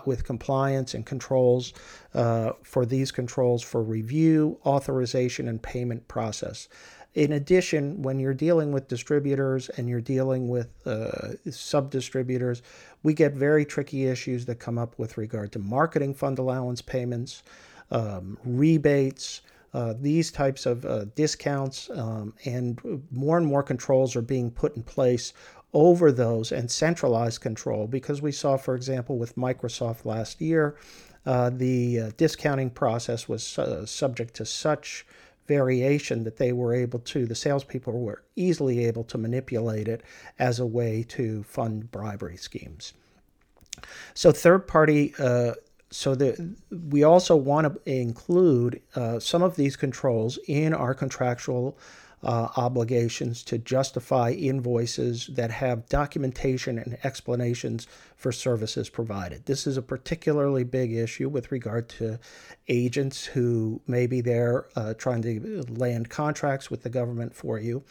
with 0.05 0.25
compliance 0.25 0.93
and 0.93 1.05
controls 1.05 1.73
uh, 2.13 2.51
for 2.63 2.85
these 2.85 3.11
controls 3.11 3.61
for 3.61 3.81
review, 3.81 4.59
authorization, 4.65 5.47
and 5.47 5.61
payment 5.61 6.07
process. 6.07 6.67
In 7.13 7.31
addition, 7.31 8.01
when 8.01 8.19
you're 8.19 8.33
dealing 8.33 8.73
with 8.73 8.89
distributors 8.89 9.69
and 9.69 9.87
you're 9.87 10.01
dealing 10.01 10.49
with 10.49 10.85
uh, 10.85 11.35
sub 11.49 11.89
distributors, 11.89 12.61
we 13.03 13.13
get 13.13 13.31
very 13.31 13.63
tricky 13.63 14.07
issues 14.07 14.45
that 14.47 14.55
come 14.55 14.77
up 14.77 14.99
with 14.99 15.17
regard 15.17 15.53
to 15.53 15.59
marketing 15.59 16.13
fund 16.13 16.39
allowance 16.39 16.81
payments, 16.81 17.43
um, 17.91 18.37
rebates, 18.43 19.41
uh, 19.73 19.93
these 19.99 20.31
types 20.31 20.65
of 20.65 20.85
uh, 20.85 21.05
discounts, 21.15 21.89
um, 21.91 22.33
and 22.45 22.81
more 23.11 23.37
and 23.37 23.45
more 23.45 23.63
controls 23.63 24.15
are 24.15 24.21
being 24.21 24.49
put 24.51 24.75
in 24.75 24.83
place 24.83 25.33
over 25.75 26.09
those 26.11 26.53
and 26.53 26.71
centralized 26.71 27.41
control 27.41 27.85
because 27.85 28.21
we 28.21 28.31
saw, 28.31 28.55
for 28.55 28.75
example, 28.75 29.17
with 29.17 29.35
Microsoft 29.35 30.05
last 30.05 30.39
year, 30.39 30.77
uh, 31.25 31.51
the 31.51 31.99
uh, 31.99 32.11
discounting 32.17 32.69
process 32.69 33.27
was 33.27 33.59
uh, 33.59 33.85
subject 33.85 34.33
to 34.33 34.45
such 34.45 35.05
variation 35.47 36.23
that 36.23 36.37
they 36.37 36.53
were 36.53 36.73
able 36.73 36.99
to, 36.99 37.25
the 37.25 37.35
salespeople 37.35 37.99
were 37.99 38.23
easily 38.35 38.85
able 38.85 39.03
to 39.03 39.17
manipulate 39.17 39.87
it 39.87 40.01
as 40.39 40.59
a 40.59 40.65
way 40.65 41.03
to 41.03 41.43
fund 41.43 41.91
bribery 41.91 42.37
schemes. 42.37 42.93
So, 44.13 44.31
third 44.31 44.67
party 44.67 45.13
uh, 45.19 45.55
so 45.91 46.15
the, 46.15 46.55
we 46.89 47.03
also 47.03 47.35
want 47.35 47.71
to 47.71 47.89
include 47.89 48.81
uh, 48.95 49.19
some 49.19 49.43
of 49.43 49.55
these 49.55 49.75
controls 49.75 50.37
in 50.47 50.73
our 50.73 50.93
contractual 50.93 51.77
uh, 52.25 52.49
obligations 52.57 53.43
to 53.43 53.57
justify 53.59 54.31
invoices 54.31 55.27
that 55.27 55.51
have 55.51 55.87
documentation 55.87 56.79
and 56.79 56.97
explanations 57.03 57.87
for 58.17 58.31
services 58.31 58.89
provided. 58.89 59.45
This 59.45 59.67
is 59.67 59.77
a 59.77 59.81
particularly 59.81 60.63
big 60.63 60.91
issue 60.91 61.29
with 61.29 61.51
regard 61.51 61.87
to 61.89 62.19
agents 62.67 63.23
who 63.25 63.79
may 63.85 64.07
be 64.07 64.21
there 64.21 64.65
uh, 64.75 64.95
trying 64.95 65.21
to 65.21 65.63
land 65.69 66.09
contracts 66.09 66.71
with 66.71 66.81
the 66.81 66.89
government 66.89 67.35
for 67.35 67.59
you, 67.59 67.83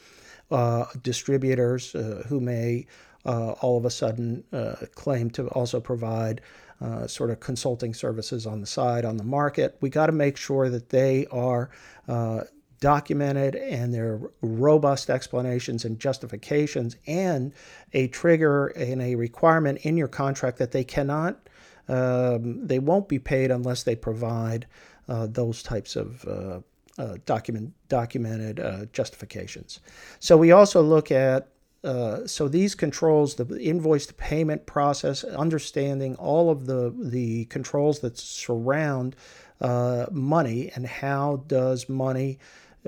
uh, 0.50 0.86
distributors 1.00 1.94
uh, 1.94 2.24
who 2.28 2.40
may 2.40 2.86
uh, 3.24 3.52
all 3.52 3.78
of 3.78 3.84
a 3.84 3.90
sudden 3.90 4.42
uh, 4.52 4.74
claim 4.94 5.30
to 5.30 5.46
also 5.48 5.80
provide. 5.80 6.40
Uh, 6.80 7.06
sort 7.06 7.30
of 7.30 7.38
consulting 7.38 7.94
services 7.94 8.48
on 8.48 8.60
the 8.60 8.66
side 8.66 9.04
on 9.04 9.16
the 9.16 9.24
market. 9.24 9.78
We 9.80 9.88
got 9.90 10.06
to 10.06 10.12
make 10.12 10.36
sure 10.36 10.68
that 10.68 10.90
they 10.90 11.24
are 11.30 11.70
uh, 12.08 12.40
documented 12.84 13.56
and 13.56 13.94
there 13.94 14.12
are 14.12 14.30
robust 14.42 15.08
explanations 15.08 15.86
and 15.86 15.98
justifications 15.98 16.96
and 17.06 17.50
a 17.94 18.08
trigger 18.08 18.66
and 18.66 19.00
a 19.00 19.14
requirement 19.14 19.78
in 19.86 19.96
your 19.96 20.06
contract 20.06 20.58
that 20.58 20.72
they 20.72 20.84
cannot 20.84 21.48
um, 21.88 22.66
they 22.66 22.78
won't 22.78 23.08
be 23.08 23.18
paid 23.18 23.50
unless 23.50 23.84
they 23.84 23.96
provide 23.96 24.66
uh, 25.08 25.26
those 25.30 25.62
types 25.62 25.96
of 25.96 26.26
uh, 26.26 26.60
uh, 26.98 27.16
document 27.24 27.72
documented 27.88 28.60
uh, 28.60 28.84
justifications. 28.92 29.80
So 30.20 30.36
we 30.36 30.52
also 30.52 30.82
look 30.82 31.10
at 31.10 31.48
uh, 31.84 32.26
so 32.26 32.48
these 32.48 32.74
controls, 32.74 33.34
the 33.36 33.58
invoice 33.58 34.04
to 34.06 34.14
payment 34.14 34.66
process, 34.66 35.24
understanding 35.24 36.16
all 36.16 36.50
of 36.50 36.66
the 36.66 36.94
the 36.98 37.46
controls 37.46 38.00
that 38.00 38.18
surround 38.18 39.16
uh, 39.60 40.06
money 40.10 40.70
and 40.74 40.86
how 40.86 41.44
does 41.46 41.88
money 41.88 42.38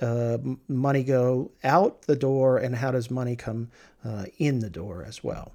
uh, 0.01 0.39
money 0.69 1.03
go 1.03 1.51
out 1.65 2.03
the 2.03 2.17
door 2.17 2.59
and 2.59 2.77
how 2.77 2.91
does 2.91 3.11
money 3.11 3.37
come 3.37 3.71
uh, 4.05 4.27
in 4.39 4.61
the 4.61 4.71
door 4.71 5.05
as 5.07 5.25
well. 5.25 5.53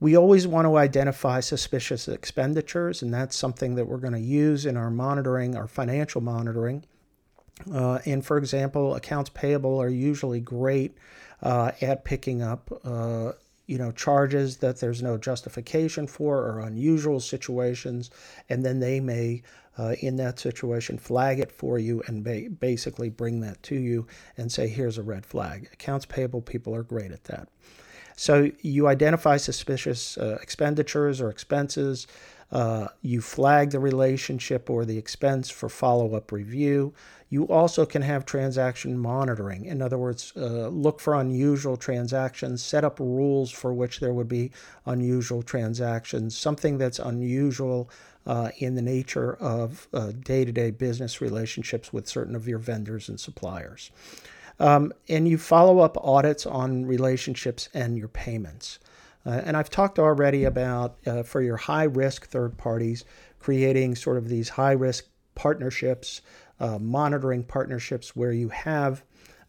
We 0.00 0.16
always 0.16 0.46
want 0.46 0.66
to 0.66 0.76
identify 0.76 1.40
suspicious 1.40 2.08
expenditures, 2.08 3.00
and 3.00 3.14
that's 3.14 3.36
something 3.36 3.76
that 3.76 3.86
we're 3.86 3.98
going 3.98 4.12
to 4.12 4.18
use 4.20 4.66
in 4.66 4.76
our 4.76 4.90
monitoring, 4.90 5.56
our 5.56 5.66
financial 5.68 6.20
monitoring. 6.20 6.84
Uh, 7.72 8.00
and 8.04 8.24
for 8.24 8.36
example, 8.36 8.96
accounts 8.96 9.30
payable 9.30 9.80
are 9.80 9.88
usually 9.88 10.40
great 10.40 10.96
uh, 11.42 11.70
at 11.80 12.04
picking 12.04 12.42
up 12.42 12.70
uh, 12.84 13.32
you 13.66 13.78
know 13.78 13.90
charges 13.92 14.58
that 14.58 14.80
there's 14.80 15.02
no 15.02 15.16
justification 15.16 16.06
for 16.06 16.38
or 16.38 16.60
unusual 16.60 17.20
situations 17.20 18.10
and 18.48 18.64
then 18.64 18.80
they 18.80 19.00
may 19.00 19.42
uh, 19.76 19.94
in 20.00 20.16
that 20.16 20.38
situation 20.38 20.98
flag 20.98 21.40
it 21.40 21.50
for 21.50 21.78
you 21.78 22.02
and 22.06 22.22
ba- 22.22 22.48
basically 22.60 23.08
bring 23.08 23.40
that 23.40 23.60
to 23.62 23.74
you 23.74 24.06
and 24.36 24.50
say 24.50 24.68
here's 24.68 24.98
a 24.98 25.02
red 25.02 25.24
flag 25.24 25.68
accounts 25.72 26.06
payable 26.06 26.42
people 26.42 26.74
are 26.74 26.82
great 26.82 27.12
at 27.12 27.24
that 27.24 27.48
so 28.16 28.50
you 28.60 28.86
identify 28.86 29.36
suspicious 29.36 30.16
uh, 30.18 30.38
expenditures 30.40 31.20
or 31.20 31.30
expenses 31.30 32.06
uh, 32.54 32.86
you 33.02 33.20
flag 33.20 33.70
the 33.70 33.80
relationship 33.80 34.70
or 34.70 34.84
the 34.84 34.96
expense 34.96 35.50
for 35.50 35.68
follow 35.68 36.14
up 36.14 36.30
review. 36.30 36.94
You 37.34 37.48
also 37.48 37.84
can 37.84 38.02
have 38.02 38.24
transaction 38.24 38.96
monitoring. 38.96 39.64
In 39.64 39.82
other 39.82 39.98
words, 39.98 40.32
uh, 40.36 40.68
look 40.68 41.00
for 41.00 41.14
unusual 41.16 41.76
transactions, 41.76 42.62
set 42.62 42.84
up 42.84 43.00
rules 43.00 43.50
for 43.50 43.74
which 43.74 43.98
there 43.98 44.14
would 44.14 44.28
be 44.28 44.52
unusual 44.86 45.42
transactions, 45.42 46.38
something 46.38 46.78
that's 46.78 47.00
unusual 47.00 47.90
uh, 48.24 48.50
in 48.58 48.76
the 48.76 48.82
nature 48.82 49.34
of 49.40 49.88
day 50.22 50.44
to 50.44 50.52
day 50.52 50.70
business 50.70 51.20
relationships 51.20 51.92
with 51.92 52.06
certain 52.06 52.36
of 52.36 52.46
your 52.46 52.60
vendors 52.60 53.08
and 53.08 53.18
suppliers. 53.18 53.90
Um, 54.60 54.92
and 55.08 55.26
you 55.26 55.36
follow 55.36 55.80
up 55.80 55.96
audits 55.96 56.46
on 56.46 56.86
relationships 56.86 57.68
and 57.74 57.98
your 57.98 58.06
payments. 58.06 58.78
Uh, 59.26 59.40
and 59.44 59.56
I've 59.56 59.70
talked 59.70 59.98
already 59.98 60.44
about 60.44 60.98
uh, 61.04 61.24
for 61.24 61.42
your 61.42 61.56
high 61.56 61.88
risk 62.04 62.28
third 62.28 62.56
parties, 62.56 63.04
creating 63.40 63.96
sort 63.96 64.18
of 64.18 64.28
these 64.28 64.50
high 64.50 64.76
risk 64.86 65.06
partnerships, 65.34 66.22
uh, 66.60 66.78
monitoring 66.78 67.42
partnerships 67.42 68.14
where 68.14 68.32
you 68.32 68.48
have, 68.48 69.02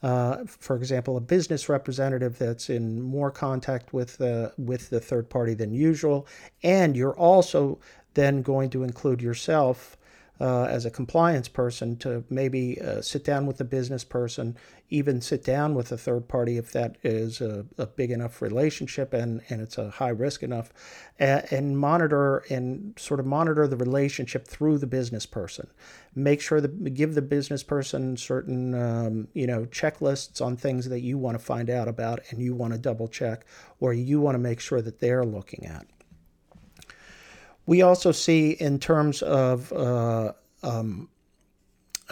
uh, 0.04 0.44
for 0.46 0.76
example, 0.76 1.18
a 1.18 1.22
business 1.22 1.70
representative 1.70 2.38
that's 2.38 2.70
in 2.70 3.02
more 3.02 3.32
contact 3.32 3.94
with 3.94 4.18
the, 4.18 4.54
with 4.58 4.90
the 4.90 5.00
third 5.00 5.30
party 5.30 5.54
than 5.54 5.74
usual. 5.74 6.28
And 6.64 6.96
you're 6.96 7.18
also 7.18 7.80
then 8.14 8.42
going 8.42 8.70
to 8.72 8.84
include 8.84 9.22
yourself 9.22 9.98
uh, 10.40 10.66
as 10.66 10.86
a 10.86 10.92
compliance 10.92 11.48
person 11.48 11.96
to 11.98 12.24
maybe 12.30 12.80
uh, 12.82 13.02
sit 13.02 13.24
down 13.24 13.46
with 13.46 13.58
the 13.58 13.64
business 13.64 14.04
person, 14.04 14.58
even 14.90 15.22
sit 15.22 15.44
down 15.44 15.74
with 15.74 15.92
a 15.92 15.98
third 15.98 16.28
party 16.28 16.58
if 16.58 16.72
that 16.72 16.98
is 17.04 17.42
a, 17.42 17.66
a 17.78 17.88
big 17.88 18.12
enough 18.12 18.42
relationship 18.42 19.14
and, 19.14 19.42
and 19.50 19.62
it's 19.62 19.78
a 19.78 19.90
high 19.90 20.10
risk 20.10 20.44
enough, 20.44 20.72
and, 21.18 21.46
and, 21.52 21.78
monitor 21.78 22.44
and 22.50 22.94
sort 22.98 23.20
of 23.20 23.26
monitor 23.26 23.68
the 23.68 23.78
relationship 23.78 24.48
through 24.48 24.78
the 24.78 24.88
business 24.88 25.26
person. 25.26 25.68
Make 26.14 26.42
sure 26.42 26.62
that 26.62 26.94
give 26.94 27.16
the 27.16 27.22
business 27.22 27.64
person 27.64 28.18
certain 28.18 28.74
um, 28.74 29.28
you 29.34 29.48
know 29.48 29.66
checklists 29.66 30.42
on 30.42 30.58
things 30.58 30.90
that 30.90 31.02
you 31.02 31.18
want 31.18 31.38
to 31.38 31.44
find 31.44 31.70
out 31.70 31.88
about 31.88 32.20
and 32.30 32.42
you 32.42 32.54
want 32.54 32.74
to 32.74 32.80
double 32.80 33.08
check 33.08 33.46
or 33.80 33.94
you 33.94 34.20
want 34.20 34.36
to 34.36 34.40
make 34.40 34.60
sure 34.60 34.82
that 34.82 35.00
they're 35.00 35.26
looking 35.26 35.66
at. 35.66 35.86
We 37.66 37.82
also 37.82 38.12
see 38.12 38.52
in 38.52 38.80
terms 38.80 39.22
of 39.22 39.72
uh, 39.74 40.34
um, 40.64 41.10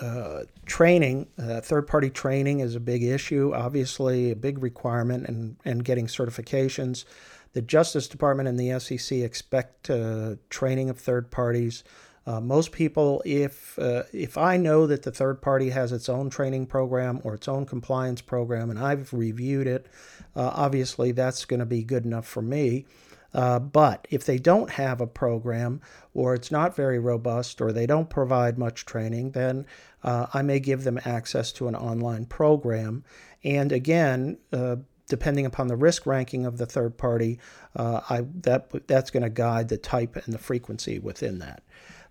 uh, 0.02 0.44
training, 0.66 1.28
uh, 1.38 1.62
third 1.62 1.88
party 1.88 2.10
training 2.10 2.62
is 2.62 2.76
a 2.76 2.80
big 2.80 3.04
issue, 3.04 3.54
obviously, 3.54 4.32
a 4.32 4.36
big 4.36 4.64
requirement, 4.64 5.28
and, 5.28 5.56
and 5.66 5.86
getting 5.86 6.08
certifications. 6.08 7.06
The 7.54 7.62
Justice 7.62 8.08
Department 8.08 8.50
and 8.50 8.60
the 8.60 8.80
SEC 8.80 9.20
expect 9.20 9.90
uh, 9.90 10.36
training 10.50 10.90
of 10.90 10.98
third 10.98 11.30
parties. 11.30 11.84
Uh, 12.26 12.40
most 12.40 12.72
people, 12.72 13.22
if 13.26 13.78
uh, 13.78 14.04
if 14.14 14.38
I 14.38 14.56
know 14.58 14.88
that 14.88 15.04
the 15.04 15.12
third 15.12 15.42
party 15.42 15.70
has 15.70 15.92
its 15.92 16.08
own 16.08 16.30
training 16.30 16.68
program 16.68 17.20
or 17.24 17.34
its 17.34 17.48
own 17.48 17.66
compliance 17.66 18.22
program, 18.22 18.70
and 18.70 18.80
I've 18.80 19.14
reviewed 19.14 19.68
it, 19.68 19.88
uh, 20.36 20.52
obviously 20.56 21.12
that's 21.12 21.44
going 21.46 21.60
to 21.60 21.66
be 21.66 21.84
good 21.84 22.06
enough 22.06 22.26
for 22.26 22.42
me. 22.42 22.86
Uh, 23.34 23.60
but 23.60 24.08
if 24.10 24.26
they 24.26 24.38
don't 24.38 24.70
have 24.72 25.02
a 25.02 25.08
program, 25.08 25.82
or 26.14 26.34
it's 26.34 26.52
not 26.52 26.76
very 26.76 27.00
robust, 27.00 27.62
or 27.62 27.72
they 27.72 27.86
don't 27.86 28.10
provide 28.10 28.58
much 28.58 28.86
training, 28.86 29.32
then 29.32 29.66
uh, 30.04 30.28
I 30.34 30.42
may 30.42 30.60
give 30.60 30.84
them 30.84 31.00
access 31.06 31.52
to 31.54 31.68
an 31.68 31.76
online 31.76 32.26
program. 32.26 33.04
And 33.44 33.72
again, 33.72 34.38
uh, 34.52 34.78
depending 35.08 35.46
upon 35.46 35.68
the 35.68 35.76
risk 35.76 36.06
ranking 36.06 36.46
of 36.46 36.58
the 36.58 36.66
third 36.66 36.98
party, 36.98 37.40
I, 37.76 38.26
that 38.42 38.88
that's 38.88 39.12
going 39.12 39.24
to 39.24 39.30
guide 39.30 39.68
the 39.70 39.78
type 39.78 40.16
and 40.16 40.34
the 40.34 40.38
frequency 40.38 41.00
within 41.00 41.40
that. 41.40 41.64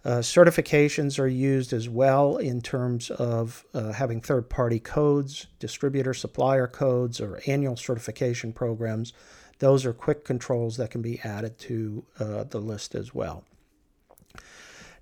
Uh, 0.04 0.18
certifications 0.18 1.18
are 1.18 1.28
used 1.28 1.72
as 1.72 1.88
well 1.88 2.36
in 2.36 2.60
terms 2.60 3.10
of 3.10 3.64
uh, 3.72 3.92
having 3.92 4.20
third 4.20 4.50
party 4.50 4.80
codes, 4.80 5.46
distributor 5.60 6.12
supplier 6.12 6.66
codes, 6.66 7.20
or 7.20 7.40
annual 7.46 7.76
certification 7.76 8.52
programs. 8.52 9.12
Those 9.58 9.86
are 9.86 9.92
quick 9.92 10.24
controls 10.24 10.76
that 10.76 10.90
can 10.90 11.02
be 11.02 11.20
added 11.20 11.58
to 11.60 12.04
uh, 12.18 12.44
the 12.44 12.60
list 12.60 12.94
as 12.94 13.14
well. 13.14 13.44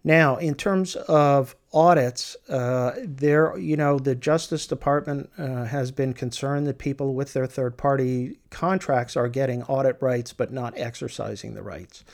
Now, 0.03 0.37
in 0.37 0.55
terms 0.55 0.97
of 0.97 1.55
audits, 1.75 2.35
uh, 2.49 2.93
there, 3.05 3.57
you 3.59 3.77
know, 3.77 3.99
the 3.99 4.15
Justice 4.15 4.67
Department 4.67 5.31
uh, 5.37 5.65
has 5.65 5.91
been 5.91 6.15
concerned 6.15 6.67
that 6.67 6.79
people 6.79 7.15
with 7.15 7.35
their 7.35 7.47
third 7.47 7.77
party 7.77 8.39
contracts 8.49 9.15
are 9.15 9.29
getting 9.29 9.63
audit 9.65 9.99
rights 10.01 10.33
but 10.33 10.53
not 10.53 10.73
exercising 10.77 11.55
the 11.55 11.63
rights. 11.63 12.05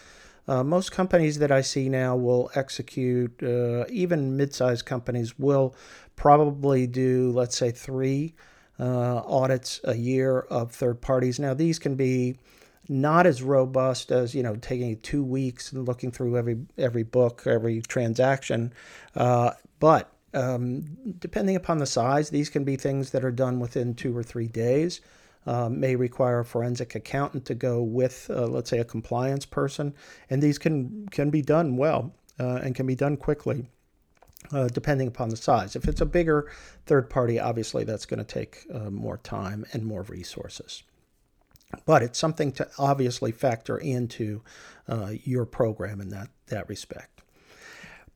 Uh, 0.48 0.62
most 0.62 0.92
companies 0.92 1.38
that 1.38 1.52
I 1.52 1.60
see 1.60 1.88
now 1.88 2.16
will 2.16 2.50
execute, 2.54 3.40
uh, 3.42 3.84
even 3.88 4.36
mid 4.36 4.54
sized 4.54 4.84
companies 4.84 5.38
will 5.38 5.74
probably 6.16 6.86
do, 6.86 7.30
let's 7.32 7.56
say, 7.56 7.70
three 7.70 8.34
uh, 8.78 9.22
audits 9.24 9.80
a 9.84 9.96
year 9.96 10.40
of 10.40 10.72
third 10.72 11.00
parties. 11.00 11.38
Now, 11.38 11.54
these 11.54 11.78
can 11.78 11.94
be 11.94 12.36
not 12.88 13.26
as 13.26 13.42
robust 13.42 14.12
as 14.12 14.34
you 14.34 14.42
know 14.42 14.54
taking 14.56 14.96
two 15.00 15.24
weeks 15.24 15.72
and 15.72 15.86
looking 15.86 16.12
through 16.12 16.36
every 16.36 16.56
every 16.78 17.02
book 17.02 17.42
every 17.44 17.82
transaction 17.82 18.72
uh, 19.16 19.50
but 19.80 20.12
um, 20.34 20.84
depending 21.18 21.56
upon 21.56 21.78
the 21.78 21.86
size 21.86 22.30
these 22.30 22.48
can 22.48 22.62
be 22.62 22.76
things 22.76 23.10
that 23.10 23.24
are 23.24 23.32
done 23.32 23.58
within 23.58 23.92
two 23.92 24.16
or 24.16 24.22
three 24.22 24.46
days 24.46 25.00
uh, 25.46 25.68
may 25.68 25.94
require 25.94 26.40
a 26.40 26.44
forensic 26.44 26.94
accountant 26.94 27.44
to 27.46 27.54
go 27.54 27.82
with, 27.82 28.28
uh, 28.30 28.46
let's 28.46 28.68
say, 28.68 28.78
a 28.78 28.84
compliance 28.84 29.46
person, 29.46 29.94
and 30.28 30.42
these 30.42 30.58
can 30.58 31.08
can 31.10 31.30
be 31.30 31.42
done 31.42 31.76
well 31.76 32.12
uh, 32.40 32.60
and 32.62 32.74
can 32.74 32.86
be 32.86 32.96
done 32.96 33.16
quickly. 33.16 33.70
Uh, 34.52 34.68
depending 34.68 35.08
upon 35.08 35.28
the 35.28 35.36
size. 35.36 35.74
If 35.74 35.88
it's 35.88 36.00
a 36.00 36.06
bigger 36.06 36.52
third 36.86 37.10
party, 37.10 37.40
obviously 37.40 37.82
that's 37.82 38.06
going 38.06 38.18
to 38.18 38.24
take 38.24 38.64
uh, 38.72 38.90
more 38.90 39.18
time 39.18 39.66
and 39.72 39.84
more 39.84 40.02
resources. 40.02 40.84
But 41.84 42.04
it's 42.04 42.18
something 42.18 42.52
to 42.52 42.68
obviously 42.78 43.32
factor 43.32 43.76
into 43.76 44.42
your 45.24 45.46
program 45.46 46.00
in 46.00 46.10
that, 46.10 46.28
that 46.46 46.68
respect 46.68 47.15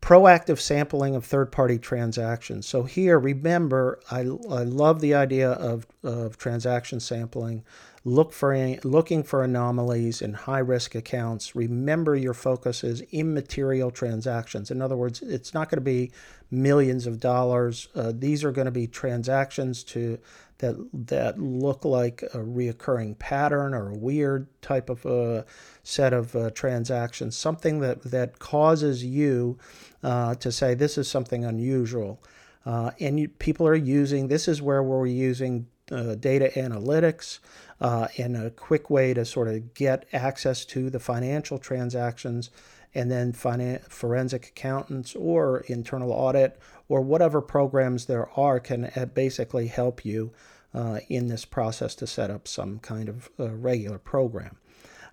proactive 0.00 0.58
sampling 0.58 1.14
of 1.14 1.24
third 1.24 1.52
party 1.52 1.78
transactions. 1.78 2.66
So, 2.66 2.84
here, 2.84 3.18
remember, 3.18 4.00
I, 4.10 4.20
I 4.20 4.64
love 4.64 5.00
the 5.00 5.14
idea 5.14 5.50
of, 5.50 5.86
of 6.02 6.38
transaction 6.38 7.00
sampling. 7.00 7.64
Look 8.02 8.32
for 8.32 8.56
looking 8.82 9.22
for 9.22 9.44
anomalies 9.44 10.22
in 10.22 10.32
high 10.32 10.60
risk 10.60 10.94
accounts. 10.94 11.54
Remember, 11.54 12.16
your 12.16 12.32
focus 12.32 12.82
is 12.82 13.02
immaterial 13.12 13.90
transactions. 13.90 14.70
In 14.70 14.80
other 14.80 14.96
words, 14.96 15.20
it's 15.20 15.52
not 15.52 15.68
going 15.68 15.78
to 15.78 15.82
be 15.82 16.10
millions 16.50 17.06
of 17.06 17.20
dollars. 17.20 17.88
Uh, 17.94 18.12
these 18.14 18.42
are 18.42 18.52
going 18.52 18.64
to 18.64 18.70
be 18.70 18.86
transactions 18.86 19.84
to 19.84 20.18
that 20.60 20.76
that 20.92 21.38
look 21.38 21.84
like 21.84 22.22
a 22.34 22.38
reoccurring 22.38 23.18
pattern 23.18 23.74
or 23.74 23.90
a 23.90 23.98
weird 23.98 24.46
type 24.62 24.88
of 24.88 25.04
uh, 25.04 25.42
set 25.82 26.12
of 26.12 26.34
uh, 26.34 26.50
transactions. 26.50 27.36
Something 27.36 27.80
that 27.80 28.02
that 28.04 28.38
causes 28.38 29.04
you 29.04 29.58
uh, 30.02 30.34
to 30.36 30.50
say 30.50 30.74
this 30.74 30.96
is 30.96 31.08
something 31.08 31.44
unusual. 31.44 32.22
Uh, 32.64 32.90
and 33.00 33.18
you, 33.18 33.28
people 33.28 33.66
are 33.66 33.74
using 33.74 34.28
this 34.28 34.46
is 34.46 34.62
where 34.62 34.82
we're 34.82 35.06
using 35.06 35.66
uh, 35.90 36.14
data 36.14 36.50
analytics 36.54 37.40
uh, 37.80 38.06
and 38.18 38.36
a 38.36 38.50
quick 38.50 38.90
way 38.90 39.14
to 39.14 39.24
sort 39.24 39.48
of 39.48 39.74
get 39.74 40.06
access 40.12 40.64
to 40.64 40.90
the 40.90 41.00
financial 41.00 41.58
transactions 41.58 42.50
and 42.94 43.10
then 43.10 43.32
finan- 43.32 43.82
forensic 43.88 44.48
accountants 44.48 45.14
or 45.14 45.60
internal 45.68 46.12
audit 46.12 46.58
or 46.88 47.00
whatever 47.00 47.40
programs 47.40 48.06
there 48.06 48.28
are 48.38 48.58
can 48.58 48.86
uh, 48.96 49.06
basically 49.06 49.68
help 49.68 50.04
you 50.04 50.32
uh, 50.74 51.00
in 51.08 51.28
this 51.28 51.44
process 51.44 51.94
to 51.96 52.06
set 52.06 52.30
up 52.30 52.46
some 52.46 52.78
kind 52.78 53.08
of 53.08 53.28
uh, 53.38 53.50
regular 53.50 53.98
program. 53.98 54.56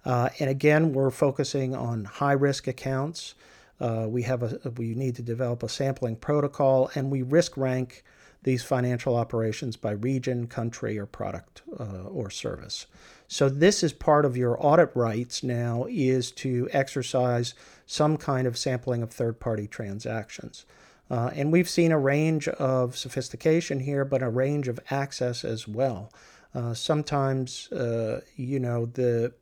Uh, 0.05 0.29
and 0.39 0.49
again, 0.49 0.93
we're 0.93 1.11
focusing 1.11 1.75
on 1.75 2.05
high 2.05 2.33
risk 2.33 2.67
accounts. 2.67 3.35
Uh, 3.79 4.05
we 4.07 4.23
have 4.23 4.41
a 4.41 4.71
we 4.77 4.95
need 4.95 5.15
to 5.15 5.21
develop 5.21 5.61
a 5.61 5.69
sampling 5.69 6.15
protocol, 6.15 6.89
and 6.95 7.11
we 7.11 7.21
risk 7.21 7.57
rank 7.57 8.03
these 8.43 8.63
financial 8.63 9.15
operations 9.15 9.75
by 9.75 9.91
region, 9.91 10.47
country, 10.47 10.97
or 10.97 11.05
product 11.05 11.61
uh, 11.79 12.03
or 12.03 12.29
service. 12.29 12.87
So 13.27 13.49
this 13.49 13.83
is 13.83 13.93
part 13.93 14.25
of 14.25 14.37
your 14.37 14.57
audit 14.63 14.91
rights 14.95 15.43
now 15.43 15.85
is 15.89 16.31
to 16.31 16.69
exercise 16.71 17.53
some 17.85 18.17
kind 18.17 18.47
of 18.47 18.57
sampling 18.57 19.03
of 19.03 19.11
third-party 19.11 19.67
transactions. 19.67 20.65
Uh, 21.09 21.31
and 21.35 21.51
we've 21.51 21.69
seen 21.69 21.91
a 21.91 21.99
range 21.99 22.47
of 22.47 22.97
sophistication 22.97 23.79
here, 23.79 24.05
but 24.05 24.21
a 24.21 24.29
range 24.29 24.67
of 24.67 24.79
access 24.89 25.45
as 25.45 25.67
well. 25.67 26.11
Uh, 26.53 26.73
sometimes, 26.73 27.71
uh, 27.71 28.21
you 28.35 28.59
know, 28.59 28.85
the 28.85 29.33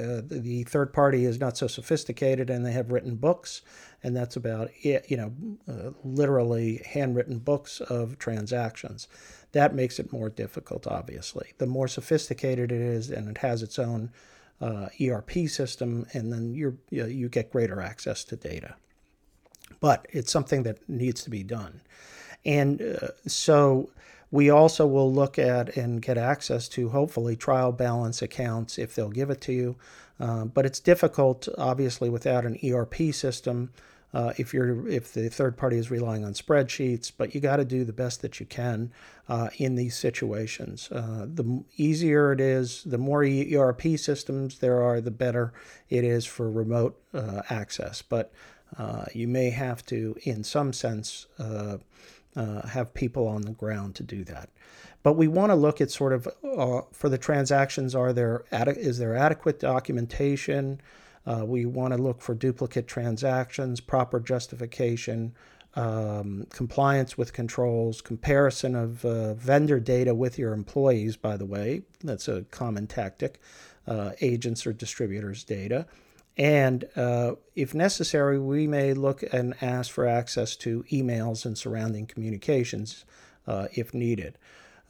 uh, 0.00 0.20
the 0.26 0.64
third 0.64 0.92
party 0.92 1.24
is 1.24 1.38
not 1.38 1.56
so 1.56 1.66
sophisticated 1.66 2.50
and 2.50 2.64
they 2.66 2.72
have 2.72 2.90
written 2.90 3.14
books 3.14 3.62
and 4.02 4.16
that's 4.16 4.34
about 4.34 4.70
it 4.82 5.08
you 5.08 5.16
know 5.16 5.32
uh, 5.68 5.90
literally 6.02 6.82
handwritten 6.84 7.38
books 7.38 7.80
of 7.80 8.18
transactions 8.18 9.06
that 9.54 9.74
makes 9.74 9.98
it 9.98 10.12
more 10.12 10.28
difficult 10.28 10.86
obviously 10.86 11.52
the 11.58 11.66
more 11.66 11.88
sophisticated 11.88 12.70
it 12.70 12.80
is 12.80 13.10
and 13.10 13.28
it 13.28 13.38
has 13.38 13.62
its 13.62 13.78
own 13.78 14.10
uh, 14.60 14.88
erp 15.00 15.32
system 15.48 16.06
and 16.12 16.32
then 16.32 16.54
you 16.54 16.78
you 16.90 17.28
get 17.28 17.50
greater 17.50 17.80
access 17.80 18.22
to 18.22 18.36
data 18.36 18.74
but 19.80 20.06
it's 20.10 20.30
something 20.30 20.62
that 20.62 20.86
needs 20.88 21.24
to 21.24 21.30
be 21.30 21.42
done 21.42 21.80
and 22.44 22.82
uh, 22.82 23.08
so 23.26 23.90
we 24.34 24.50
also 24.50 24.84
will 24.84 25.12
look 25.12 25.38
at 25.38 25.76
and 25.76 26.02
get 26.02 26.18
access 26.18 26.68
to 26.68 26.88
hopefully 26.88 27.36
trial 27.36 27.70
balance 27.70 28.20
accounts 28.20 28.78
if 28.78 28.92
they'll 28.92 29.08
give 29.08 29.30
it 29.30 29.40
to 29.42 29.52
you. 29.52 29.76
Uh, 30.18 30.44
but 30.44 30.66
it's 30.66 30.80
difficult, 30.80 31.46
obviously, 31.56 32.10
without 32.10 32.44
an 32.44 32.58
ERP 32.64 33.14
system. 33.14 33.70
Uh, 34.14 34.32
if 34.38 34.54
you're 34.54 34.86
if 34.88 35.12
the 35.12 35.28
third 35.28 35.56
party 35.56 35.76
is 35.76 35.90
relying 35.90 36.24
on 36.24 36.32
spreadsheets, 36.32 37.10
but 37.16 37.34
you 37.34 37.40
got 37.40 37.56
to 37.56 37.64
do 37.64 37.84
the 37.84 37.92
best 37.92 38.22
that 38.22 38.38
you 38.38 38.46
can 38.46 38.92
uh, 39.28 39.48
in 39.56 39.74
these 39.74 39.96
situations. 39.96 40.88
Uh, 40.92 41.26
the 41.28 41.64
easier 41.76 42.32
it 42.32 42.40
is, 42.40 42.84
the 42.84 42.98
more 42.98 43.24
ERP 43.24 43.82
systems 43.96 44.60
there 44.60 44.80
are, 44.80 45.00
the 45.00 45.10
better 45.10 45.52
it 45.90 46.04
is 46.04 46.24
for 46.24 46.48
remote 46.48 46.96
uh, 47.12 47.42
access. 47.50 48.02
But 48.02 48.32
uh, 48.78 49.06
you 49.12 49.26
may 49.26 49.50
have 49.50 49.84
to, 49.86 50.16
in 50.22 50.44
some 50.44 50.72
sense, 50.72 51.26
uh, 51.38 51.78
have 52.68 52.94
people 52.94 53.26
on 53.26 53.42
the 53.42 53.52
ground 53.52 53.96
to 53.96 54.02
do 54.04 54.24
that. 54.24 54.48
But 55.02 55.14
we 55.14 55.28
want 55.28 55.50
to 55.50 55.54
look 55.54 55.80
at 55.80 55.90
sort 55.90 56.12
of 56.12 56.26
uh, 56.26 56.80
for 56.92 57.08
the 57.08 57.18
transactions, 57.18 57.94
are 57.94 58.12
there 58.12 58.44
is 58.52 58.98
there 58.98 59.14
adequate 59.14 59.60
documentation? 59.60 60.80
Uh, 61.26 61.44
we 61.46 61.64
want 61.64 61.94
to 61.94 62.02
look 62.02 62.20
for 62.20 62.34
duplicate 62.34 62.86
transactions, 62.86 63.80
proper 63.80 64.20
justification, 64.20 65.34
um, 65.76 66.46
compliance 66.50 67.18
with 67.18 67.32
controls, 67.32 68.00
comparison 68.00 68.74
of 68.76 69.04
uh, 69.04 69.34
vendor 69.34 69.80
data 69.80 70.14
with 70.14 70.38
your 70.38 70.52
employees, 70.52 71.16
by 71.16 71.36
the 71.36 71.46
way, 71.46 71.82
that's 72.02 72.28
a 72.28 72.42
common 72.50 72.86
tactic, 72.86 73.40
uh, 73.86 74.12
agents 74.20 74.66
or 74.66 74.72
distributors' 74.72 75.44
data. 75.44 75.86
And 76.36 76.84
uh, 76.96 77.34
if 77.54 77.74
necessary, 77.74 78.38
we 78.38 78.66
may 78.66 78.92
look 78.92 79.22
and 79.32 79.54
ask 79.60 79.90
for 79.90 80.06
access 80.06 80.56
to 80.56 80.84
emails 80.90 81.44
and 81.44 81.56
surrounding 81.56 82.06
communications 82.06 83.04
uh, 83.46 83.68
if 83.72 83.94
needed. 83.94 84.36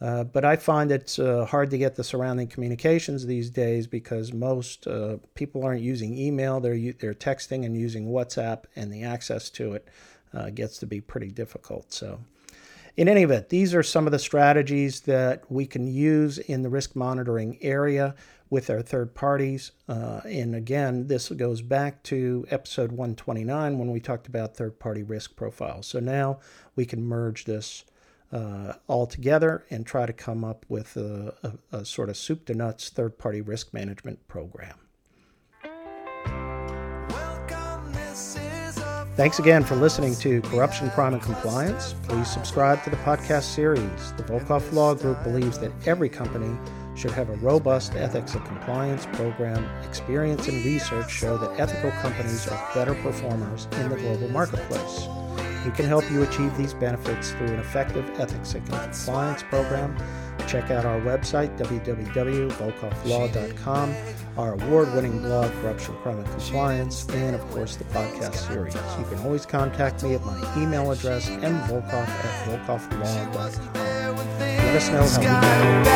Uh, 0.01 0.25
but 0.25 0.43
I 0.43 0.57
find 0.57 0.91
it's 0.91 1.19
uh, 1.19 1.45
hard 1.45 1.69
to 1.71 1.77
get 1.77 1.95
the 1.95 2.03
surrounding 2.03 2.47
communications 2.47 3.25
these 3.25 3.49
days 3.49 3.87
because 3.87 4.33
most 4.33 4.87
uh, 4.87 5.17
people 5.35 5.63
aren't 5.63 5.81
using 5.81 6.17
email, 6.17 6.59
they're, 6.59 6.91
they're 6.99 7.13
texting 7.13 7.65
and 7.65 7.77
using 7.77 8.07
WhatsApp, 8.07 8.65
and 8.75 8.93
the 8.93 9.03
access 9.03 9.49
to 9.51 9.73
it 9.73 9.87
uh, 10.33 10.49
gets 10.49 10.77
to 10.79 10.85
be 10.85 10.99
pretty 10.99 11.29
difficult. 11.29 11.93
So 11.93 12.19
in 12.97 13.07
any 13.07 13.23
event, 13.23 13.49
these 13.49 13.73
are 13.73 13.83
some 13.83 14.05
of 14.05 14.11
the 14.11 14.19
strategies 14.19 15.01
that 15.01 15.49
we 15.49 15.65
can 15.65 15.87
use 15.87 16.37
in 16.37 16.61
the 16.61 16.69
risk 16.69 16.95
monitoring 16.95 17.57
area 17.61 18.15
with 18.49 18.69
our 18.69 18.81
third 18.81 19.13
parties. 19.15 19.71
Uh, 19.89 20.21
and 20.25 20.55
again, 20.55 21.07
this 21.07 21.29
goes 21.29 21.61
back 21.61 22.03
to 22.03 22.45
episode 22.49 22.91
129 22.91 23.79
when 23.79 23.91
we 23.91 23.99
talked 23.99 24.27
about 24.27 24.55
third 24.55 24.79
party 24.79 25.03
risk 25.03 25.35
profiles. 25.35 25.87
So 25.87 25.99
now 25.99 26.39
we 26.75 26.85
can 26.85 27.03
merge 27.03 27.45
this 27.45 27.85
uh, 28.35 28.73
all 28.87 29.07
together 29.07 29.63
and 29.69 29.85
try 29.85 30.05
to 30.05 30.11
come 30.11 30.43
up 30.43 30.65
with 30.67 30.97
a, 30.97 31.33
a, 31.71 31.77
a 31.77 31.85
sort 31.85 32.09
of 32.09 32.17
soup 32.17 32.45
to 32.45 32.53
nuts 32.53 32.89
third 32.89 33.17
party 33.17 33.39
risk 33.39 33.73
management 33.73 34.27
program. 34.27 34.75
Thanks 39.15 39.39
again 39.39 39.63
for 39.63 39.77
listening 39.77 40.13
to 40.15 40.41
Corruption, 40.41 40.89
Crime, 40.89 41.13
and 41.13 41.23
Compliance. 41.23 41.95
Please 42.03 42.29
subscribe 42.29 42.83
to 42.83 42.89
the 42.89 42.97
podcast 42.97 43.43
series. 43.43 44.11
The 44.17 44.23
Volkov 44.23 44.73
Law 44.73 44.93
Group 44.93 45.23
believes 45.23 45.57
that 45.59 45.71
every 45.87 46.09
company 46.09 46.53
should 46.97 47.11
have 47.11 47.29
a 47.29 47.35
robust 47.37 47.95
ethics 47.95 48.35
and 48.35 48.43
compliance 48.45 49.05
program. 49.13 49.63
Experience 49.85 50.49
and 50.49 50.65
research 50.65 51.09
show 51.09 51.37
that 51.37 51.57
ethical 51.57 51.91
companies 52.01 52.45
are 52.49 52.71
better 52.73 52.95
performers 52.95 53.69
in 53.79 53.87
the 53.87 53.95
global 53.95 54.27
marketplace. 54.31 55.07
We 55.65 55.71
can 55.71 55.85
help 55.85 56.09
you 56.11 56.21
achieve 56.21 56.55
these 56.55 56.75
benefits 56.75 57.31
through 57.31 57.47
an 57.47 57.59
effective 57.59 58.07
ethics 58.19 58.53
and 58.53 58.63
compliance 58.67 59.41
program. 59.43 59.97
Check 60.47 60.69
out 60.69 60.85
our 60.85 61.01
website, 61.01 61.57
www.volkovlaw.com, 61.57 63.95
our 64.37 64.53
award 64.53 64.93
winning 64.93 65.23
blog, 65.23 65.51
Corruption, 65.53 65.95
Crime, 66.03 66.19
and 66.19 66.27
Compliance, 66.27 67.07
and 67.09 67.35
of 67.35 67.41
course 67.49 67.77
the 67.77 67.83
podcast 67.85 68.35
series. 68.47 68.75
You 68.75 69.05
can 69.05 69.17
always 69.25 69.47
contact 69.47 70.03
me 70.03 70.13
at 70.13 70.23
my 70.23 70.37
email 70.55 70.91
address, 70.91 71.27
mvolkov 71.29 72.07
at 72.07 72.67
volkovlaw.com. 72.67 73.73
Let 73.73 74.75
us 74.75 74.89
know 74.89 75.01
how 75.01 75.19
we 75.19 75.25
can. 75.25 75.87
I 75.87 75.89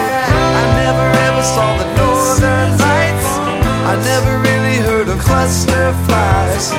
never 0.82 1.08
ever 1.27 1.43
saw 1.43 1.77
the 1.77 1.86
northern 1.95 2.71
lights. 2.79 3.38
I 3.86 3.95
never 4.03 4.39
really 4.39 4.77
heard 4.77 5.10
of 5.10 5.19
cluster 5.19 5.93
flies. 6.05 6.71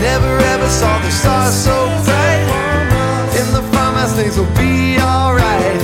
Never 0.00 0.38
ever 0.38 0.68
saw 0.68 0.98
the 1.00 1.10
stars 1.10 1.54
so 1.54 1.86
bright. 2.04 2.21
Farmhouse, 4.02 4.20
things 4.20 4.36
will 4.36 4.52
be 4.58 4.98
alright. 4.98 5.80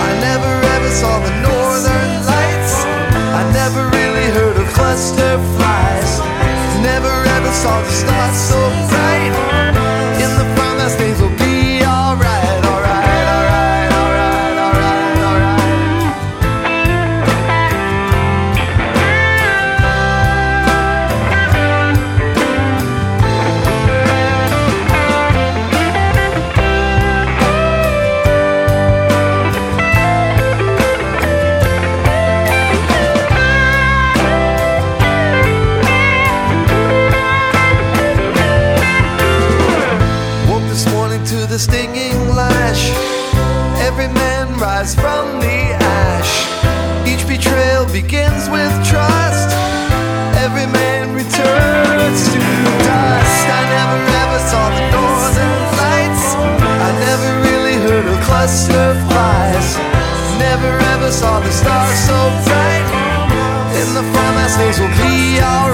I 0.00 0.10
never 0.20 0.52
ever 0.76 0.88
saw 0.88 1.18
the 1.20 1.34
northern 1.44 2.10
lights. 2.24 2.74
I 3.36 3.42
never 3.52 3.84
really 3.96 4.28
heard 4.32 4.56
of 4.56 4.66
cluster 4.72 5.36
flies. 5.56 6.20
Never 6.82 7.12
ever 7.36 7.52
saw 7.52 7.82
the 7.82 7.90
stars 7.90 8.36
so 8.36 8.89
the 64.56 64.72
farmhouse, 64.72 65.69